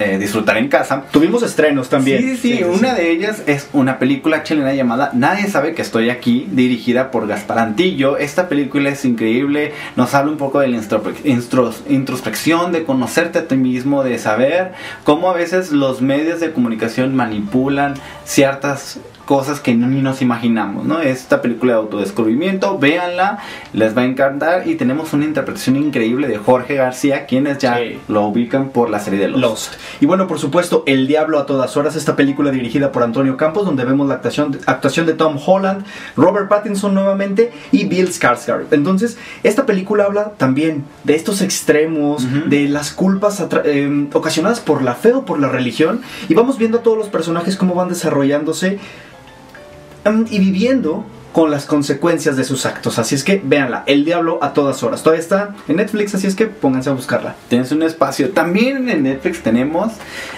[0.01, 1.03] eh, disfrutar en casa.
[1.11, 2.21] Tuvimos estrenos también.
[2.21, 6.09] Sí, sí, sí, una de ellas es una película chilena llamada Nadie sabe que estoy
[6.09, 8.15] aquí, dirigida por Gaspar Antillo.
[8.17, 10.77] Esta película es increíble, nos habla un poco de la
[11.87, 14.71] introspección, de conocerte a ti mismo, de saber
[15.03, 18.99] cómo a veces los medios de comunicación manipulan ciertas
[19.29, 21.01] cosas que ni nos imaginamos, ¿no?
[21.01, 23.37] Esta película de autodescubrimiento, véanla,
[23.73, 27.99] les va a encantar y tenemos una interpretación increíble de Jorge García, quienes ya Sí.
[28.07, 29.41] lo ubican por la serie de Lost.
[29.43, 29.73] Lost.
[30.01, 33.67] Y bueno, por supuesto, El Diablo a todas horas, esta película dirigida por Antonio Campos,
[33.67, 35.85] donde vemos la actuación, actuación de Tom Holland,
[36.17, 38.65] Robert Pattinson nuevamente y Bill Skarsgård.
[38.71, 44.95] Entonces, esta película habla también de estos extremos, de las culpas eh, ocasionadas por la
[44.95, 48.79] fe o por la religión, y vamos viendo a todos los personajes cómo van desarrollándose
[50.05, 52.99] y viviendo con las consecuencias de sus actos.
[52.99, 55.03] Así es que véanla, El Diablo a todas horas.
[55.03, 57.35] Todavía está en Netflix, así es que pónganse a buscarla.
[57.47, 58.29] Tienes un espacio.
[58.29, 59.93] También en Netflix tenemos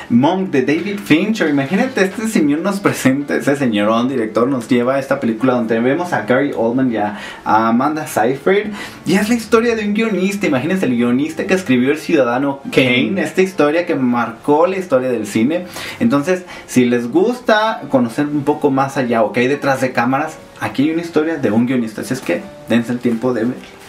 [0.09, 1.49] Monk de David Fincher.
[1.49, 6.11] Imagínate, este señor nos presenta, ese señorón director nos lleva a esta película donde vemos
[6.13, 8.67] a Gary Oldman y a Amanda Seyfried.
[9.05, 10.47] Y es la historia de un guionista.
[10.47, 13.21] Imagínense el guionista que escribió El Ciudadano Kane.
[13.21, 15.65] Esta historia que marcó la historia del cine.
[15.99, 20.37] Entonces, si les gusta conocer un poco más allá o qué hay detrás de cámaras,
[20.61, 22.01] aquí hay una historia de un guionista.
[22.01, 23.45] Así es que dense el tiempo de.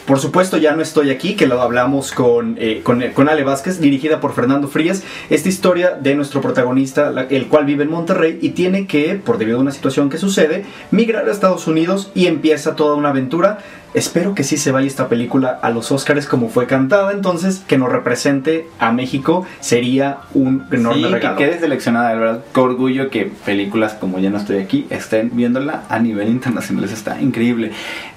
[0.06, 3.80] Por supuesto, ya no estoy aquí, que lo hablamos con, eh, con, con Ale Vázquez,
[3.80, 5.04] dirigida por Fernando Frías.
[5.30, 9.58] Esta historia de nuestro protagonista, el cual vive en Monterrey y tiene que, por debido
[9.58, 13.58] a una situación que sucede, migrar a Estados Unidos y empieza toda una aventura.
[13.94, 17.76] Espero que sí se vaya esta película a los Oscars como fue cantada, entonces que
[17.76, 21.36] nos represente a México sería un enorme sí, regalo.
[21.36, 22.44] que quede seleccionada, de verdad.
[22.54, 26.84] Qué orgullo que películas como Ya no estoy aquí estén viéndola a nivel internacional.
[26.84, 27.72] Eso está increíble.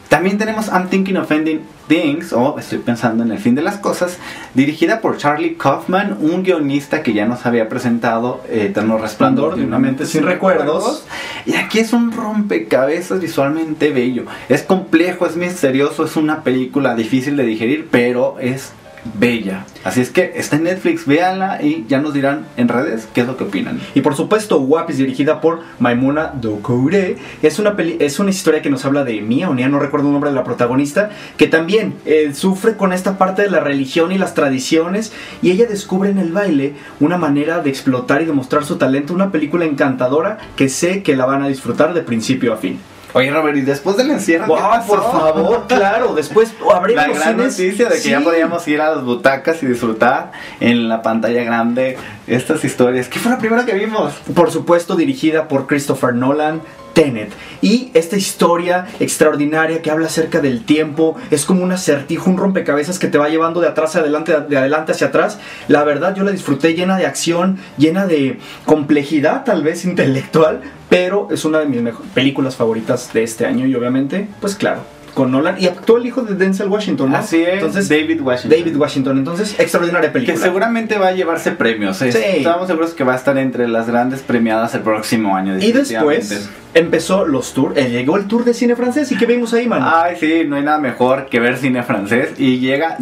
[0.09, 3.77] También tenemos I'm Thinking of Ending Things, o Estoy pensando en el fin de las
[3.77, 4.17] cosas,
[4.53, 9.65] dirigida por Charlie Kaufman, un guionista que ya nos había presentado eh, Eterno Resplandor de
[9.65, 11.05] una mente sin recuerdos.
[11.45, 14.25] Y aquí es un rompecabezas visualmente bello.
[14.49, 18.73] Es complejo, es misterioso, es una película difícil de digerir, pero es
[19.13, 19.65] bella.
[19.83, 23.27] Así es que está en Netflix, véanla y ya nos dirán en redes qué es
[23.27, 23.79] lo que opinan.
[23.93, 28.69] Y por supuesto, Guapis, dirigida por Maimuna Doucouré, es una, peli- es una historia que
[28.69, 31.95] nos habla de Mia, o Nia, no recuerdo el nombre de la protagonista, que también
[32.05, 36.17] eh, sufre con esta parte de la religión y las tradiciones, y ella descubre en
[36.17, 41.03] el baile una manera de explotar y demostrar su talento, una película encantadora que sé
[41.03, 42.79] que la van a disfrutar de principio a fin.
[43.15, 44.45] Oye, Robert, y después del encierro.
[44.45, 47.57] Por favor, claro, después abrimos La gran cines.
[47.57, 51.97] noticia de que ya podíamos ir a las butacas y disfrutar en la pantalla grande
[52.27, 53.07] estas historias.
[53.07, 54.11] ¿Qué fue la primera que vimos?
[54.35, 56.61] por supuesto dirigida por Christopher Nolan,
[56.91, 57.31] Tenet.
[57.61, 62.99] Y esta historia extraordinaria que habla acerca del tiempo, es como un acertijo, un rompecabezas
[62.99, 65.39] que te va llevando de atrás a adelante, de adelante hacia atrás.
[65.69, 70.61] La verdad yo la disfruté llena de acción, llena de complejidad tal vez intelectual,
[70.95, 74.83] pero es una de mis películas favoritas de este año y obviamente, pues claro,
[75.15, 77.17] con Nolan y actuó el hijo de Denzel Washington, ¿no?
[77.17, 78.59] Así es, Entonces, David Washington.
[78.59, 80.37] David Washington, entonces extraordinaria Que película.
[80.37, 81.99] seguramente va a llevarse premios.
[82.03, 82.11] ¿eh?
[82.11, 82.19] Sí.
[82.37, 85.57] Estamos seguros que va a estar entre las grandes premiadas el próximo año.
[85.57, 89.53] Y después empezó los tours, eh, llegó el tour de cine francés y ¿qué vimos
[89.53, 89.89] ahí, mano?
[89.95, 92.33] Ay, sí, no hay nada mejor que ver cine francés.
[92.37, 92.97] Y llega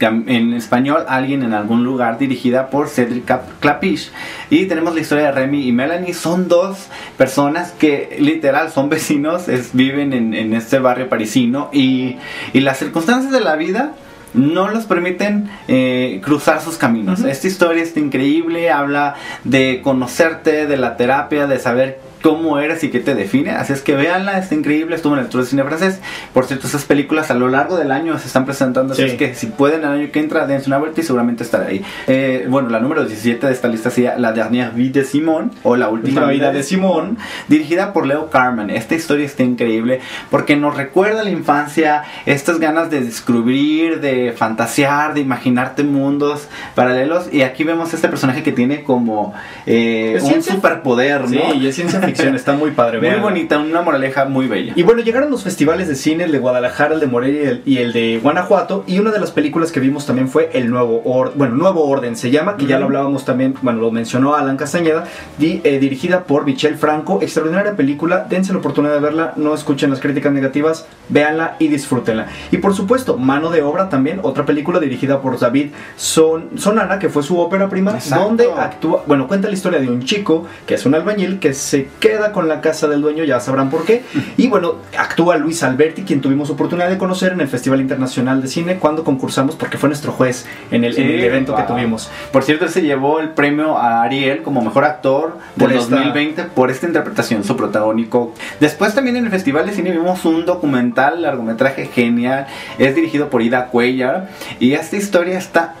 [0.00, 4.10] cam- en español, alguien en algún lugar, dirigida por Cedric Cap- Clapiche.
[4.50, 6.14] Y tenemos la historia de Remy y Melanie.
[6.14, 11.70] Son dos personas que literal son vecinos, es- viven en, en este barrio parisino.
[11.72, 12.16] Y,
[12.52, 13.94] y las circunstancias de la vida
[14.34, 17.20] no los permiten eh, cruzar sus caminos.
[17.20, 22.88] Esta historia está increíble, habla de conocerte, de la terapia, de saber cómo eres y
[22.88, 23.50] qué te define.
[23.50, 26.00] Así es que véanla, está increíble, estuvo en el Tour de Cine Francés.
[26.32, 29.08] Por cierto, esas películas a lo largo del año se están presentando, así Sí.
[29.10, 31.84] es que si pueden el año que entra, dense una vuelta y seguramente estará ahí.
[32.06, 35.76] Eh, bueno, la número 17 de esta lista sería La Dernière Vie de Simón, o
[35.76, 37.18] La Última La Vida de Simón,
[37.48, 38.70] dirigida por Leo Carmen.
[38.70, 40.00] Esta historia está increíble
[40.30, 47.28] porque nos recuerda la infancia, estas ganas de descubrir, de fantasear, de imaginarte mundos paralelos.
[47.30, 49.34] Y aquí vemos a este personaje que tiene como
[49.66, 51.28] eh, un superpoder, ¿no?
[51.52, 53.00] Sí, y es ciencia ficción, está muy padre.
[53.00, 54.72] Muy bonita, una moraleja muy bella.
[54.76, 57.62] Y bueno, llegaron los festivales de cine, el de Guadalajara, el de Morelia y el,
[57.66, 58.84] y el de Guanajuato.
[58.86, 62.16] Y una de las películas que vimos también fue El Nuevo Orden, bueno, Nuevo Orden
[62.16, 65.04] se llama, que ya lo hablábamos también, bueno, lo mencionó Alan Castañeda,
[65.38, 67.20] di- eh, dirigida por Michel Franco.
[67.22, 72.26] Extraordinaria película, dense la oportunidad de verla, no escuchen las críticas negativas, véanla y disfrútenla.
[72.50, 77.08] Y por supuesto, Mano de Obra también, otra película dirigida por David Son, Sonana, que
[77.08, 78.24] fue su ópera prima, Exacto.
[78.24, 81.88] donde actúa, bueno, cuenta la historia de un chico que es un albañil que se
[82.04, 84.02] queda con la casa del dueño, ya sabrán por qué.
[84.36, 88.48] Y bueno, actúa Luis Alberti, quien tuvimos oportunidad de conocer en el Festival Internacional de
[88.48, 92.10] Cine cuando concursamos, porque fue nuestro juez en el, en el Sí, evento que tuvimos.
[92.30, 95.96] Por cierto, él se llevó el premio a Ariel como mejor actor del Por esta-
[95.96, 98.34] 2020 por esta interpretación, su protagónico.
[98.60, 102.46] Después también en el Festival de Cine vimos un documental, largometraje genial.
[102.78, 104.28] Es dirigido por Ida Cuellar
[104.60, 105.74] y esta historia está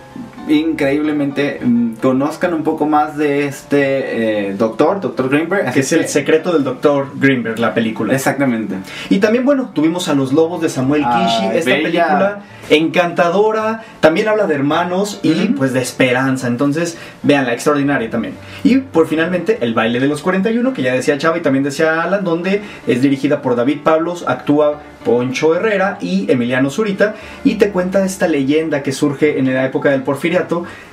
[0.48, 5.92] increíblemente mm, conozcan un poco más de este eh, doctor, doctor Greenberg, así Que es
[5.92, 7.08] el secreto del Dr.
[7.16, 8.14] Greenberg, la película.
[8.14, 8.74] exactamente.
[9.10, 11.82] Y también, bueno, tuvimos a Los Lobos de Samuel Ah, Kishi, esta bella.
[11.82, 12.38] película
[12.70, 15.54] encantadora, también habla de hermanos y Ujú.
[15.56, 18.34] pues de esperanza, entonces véanla, extraordinaria también.
[18.62, 22.02] Y por finalmente, El baile de los 41, que ya decía Chava y también decía
[22.02, 27.14] Alan, donde es dirigida por David Pablos, actúa Poncho Herrera y Emiliano Zurita,
[27.44, 30.02] y te cuenta esta leyenda que surge en la época del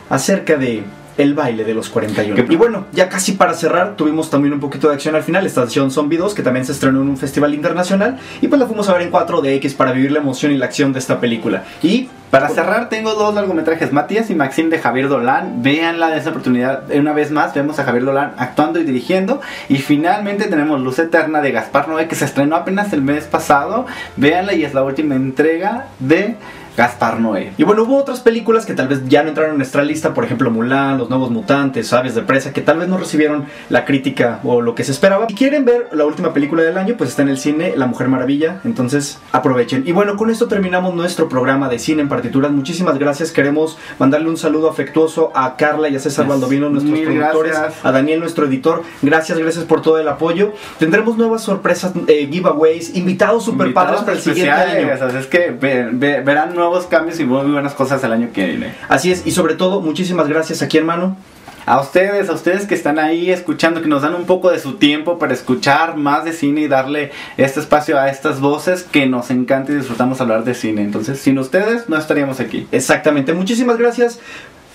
[0.09, 0.83] acerca de
[1.17, 2.35] el baile de los 41.
[2.35, 5.45] Que- Y bueno, ya casi para cerrar, tuvimos también un poquito de acción al final,
[5.45, 8.87] Estación Zombie 2, que también se estrenó en un festival internacional, y pues la fuimos
[8.89, 11.63] a ver en 4DX para vivir la emoción y la acción de esta película.
[11.83, 15.61] Y Para cerrar, tengo dos largometrajes, Matías y Maxim de Javier Dolan.
[15.61, 16.89] Véanla de esa oportunidad.
[16.89, 19.41] Una vez más, vemos a Javier Dolan actuando y dirigiendo.
[19.67, 23.85] Y finalmente tenemos Luz Eterna de Gaspar Noé, que se estrenó apenas el mes pasado.
[24.15, 26.37] Véanla y es la última entrega de
[26.77, 27.53] Gaspar Noé.
[27.57, 30.23] Y bueno, hubo otras películas que tal vez ya no entraron en nuestra lista, por
[30.25, 34.39] ejemplo Mulan, Los Nuevos Mutantes, Aves de Presa, que tal vez no recibieron la crítica
[34.43, 35.27] o lo que se esperaba.
[35.27, 38.07] Si quieren ver la última película del año, pues está en el cine La Mujer
[38.07, 39.83] Maravilla, entonces aprovechen.
[39.85, 42.51] Y bueno, con esto terminamos nuestro programa de cine en partituras.
[42.51, 46.29] Muchísimas gracias, queremos mandarle un saludo afectuoso a Carla y a César Yes.
[46.29, 47.85] Baldovino, nuestros Mil productores, gracias.
[47.85, 48.83] a Daniel, nuestro editor.
[49.01, 50.53] Gracias, gracias por todo el apoyo.
[50.79, 54.87] Tendremos nuevas sorpresas, eh, giveaways, invitados super padres para el siguiente año.
[54.93, 58.45] así es que ve- ve- verán nuevos cambios y muy buenas cosas el año que
[58.45, 58.73] viene.
[58.87, 61.17] Así es, y sobre todo, muchísimas gracias aquí, hermano.
[61.65, 64.73] A ustedes, a ustedes que están ahí escuchando, que nos dan un poco de su
[64.73, 69.29] tiempo para escuchar más de cine y darle este espacio a estas voces que nos
[69.29, 70.81] encanta y disfrutamos hablar de cine.
[70.81, 72.67] Entonces, sin ustedes no estaríamos aquí.
[72.71, 74.19] Exactamente, muchísimas gracias.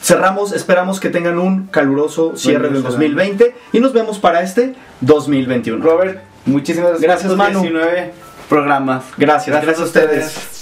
[0.03, 2.91] Cerramos, esperamos que tengan un caluroso cierre del Buenísimo.
[2.91, 5.85] 2020 y nos vemos para este 2021.
[5.85, 7.33] Robert, muchísimas gracias.
[7.33, 7.63] Gracias, Manu.
[7.63, 8.13] 19
[8.49, 9.05] programas.
[9.17, 10.56] Gracias, gracias a ustedes.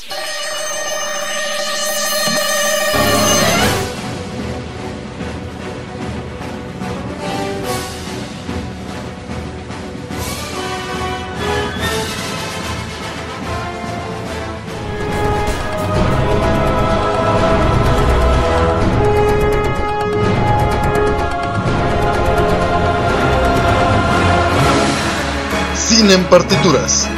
[26.25, 27.09] Partituras.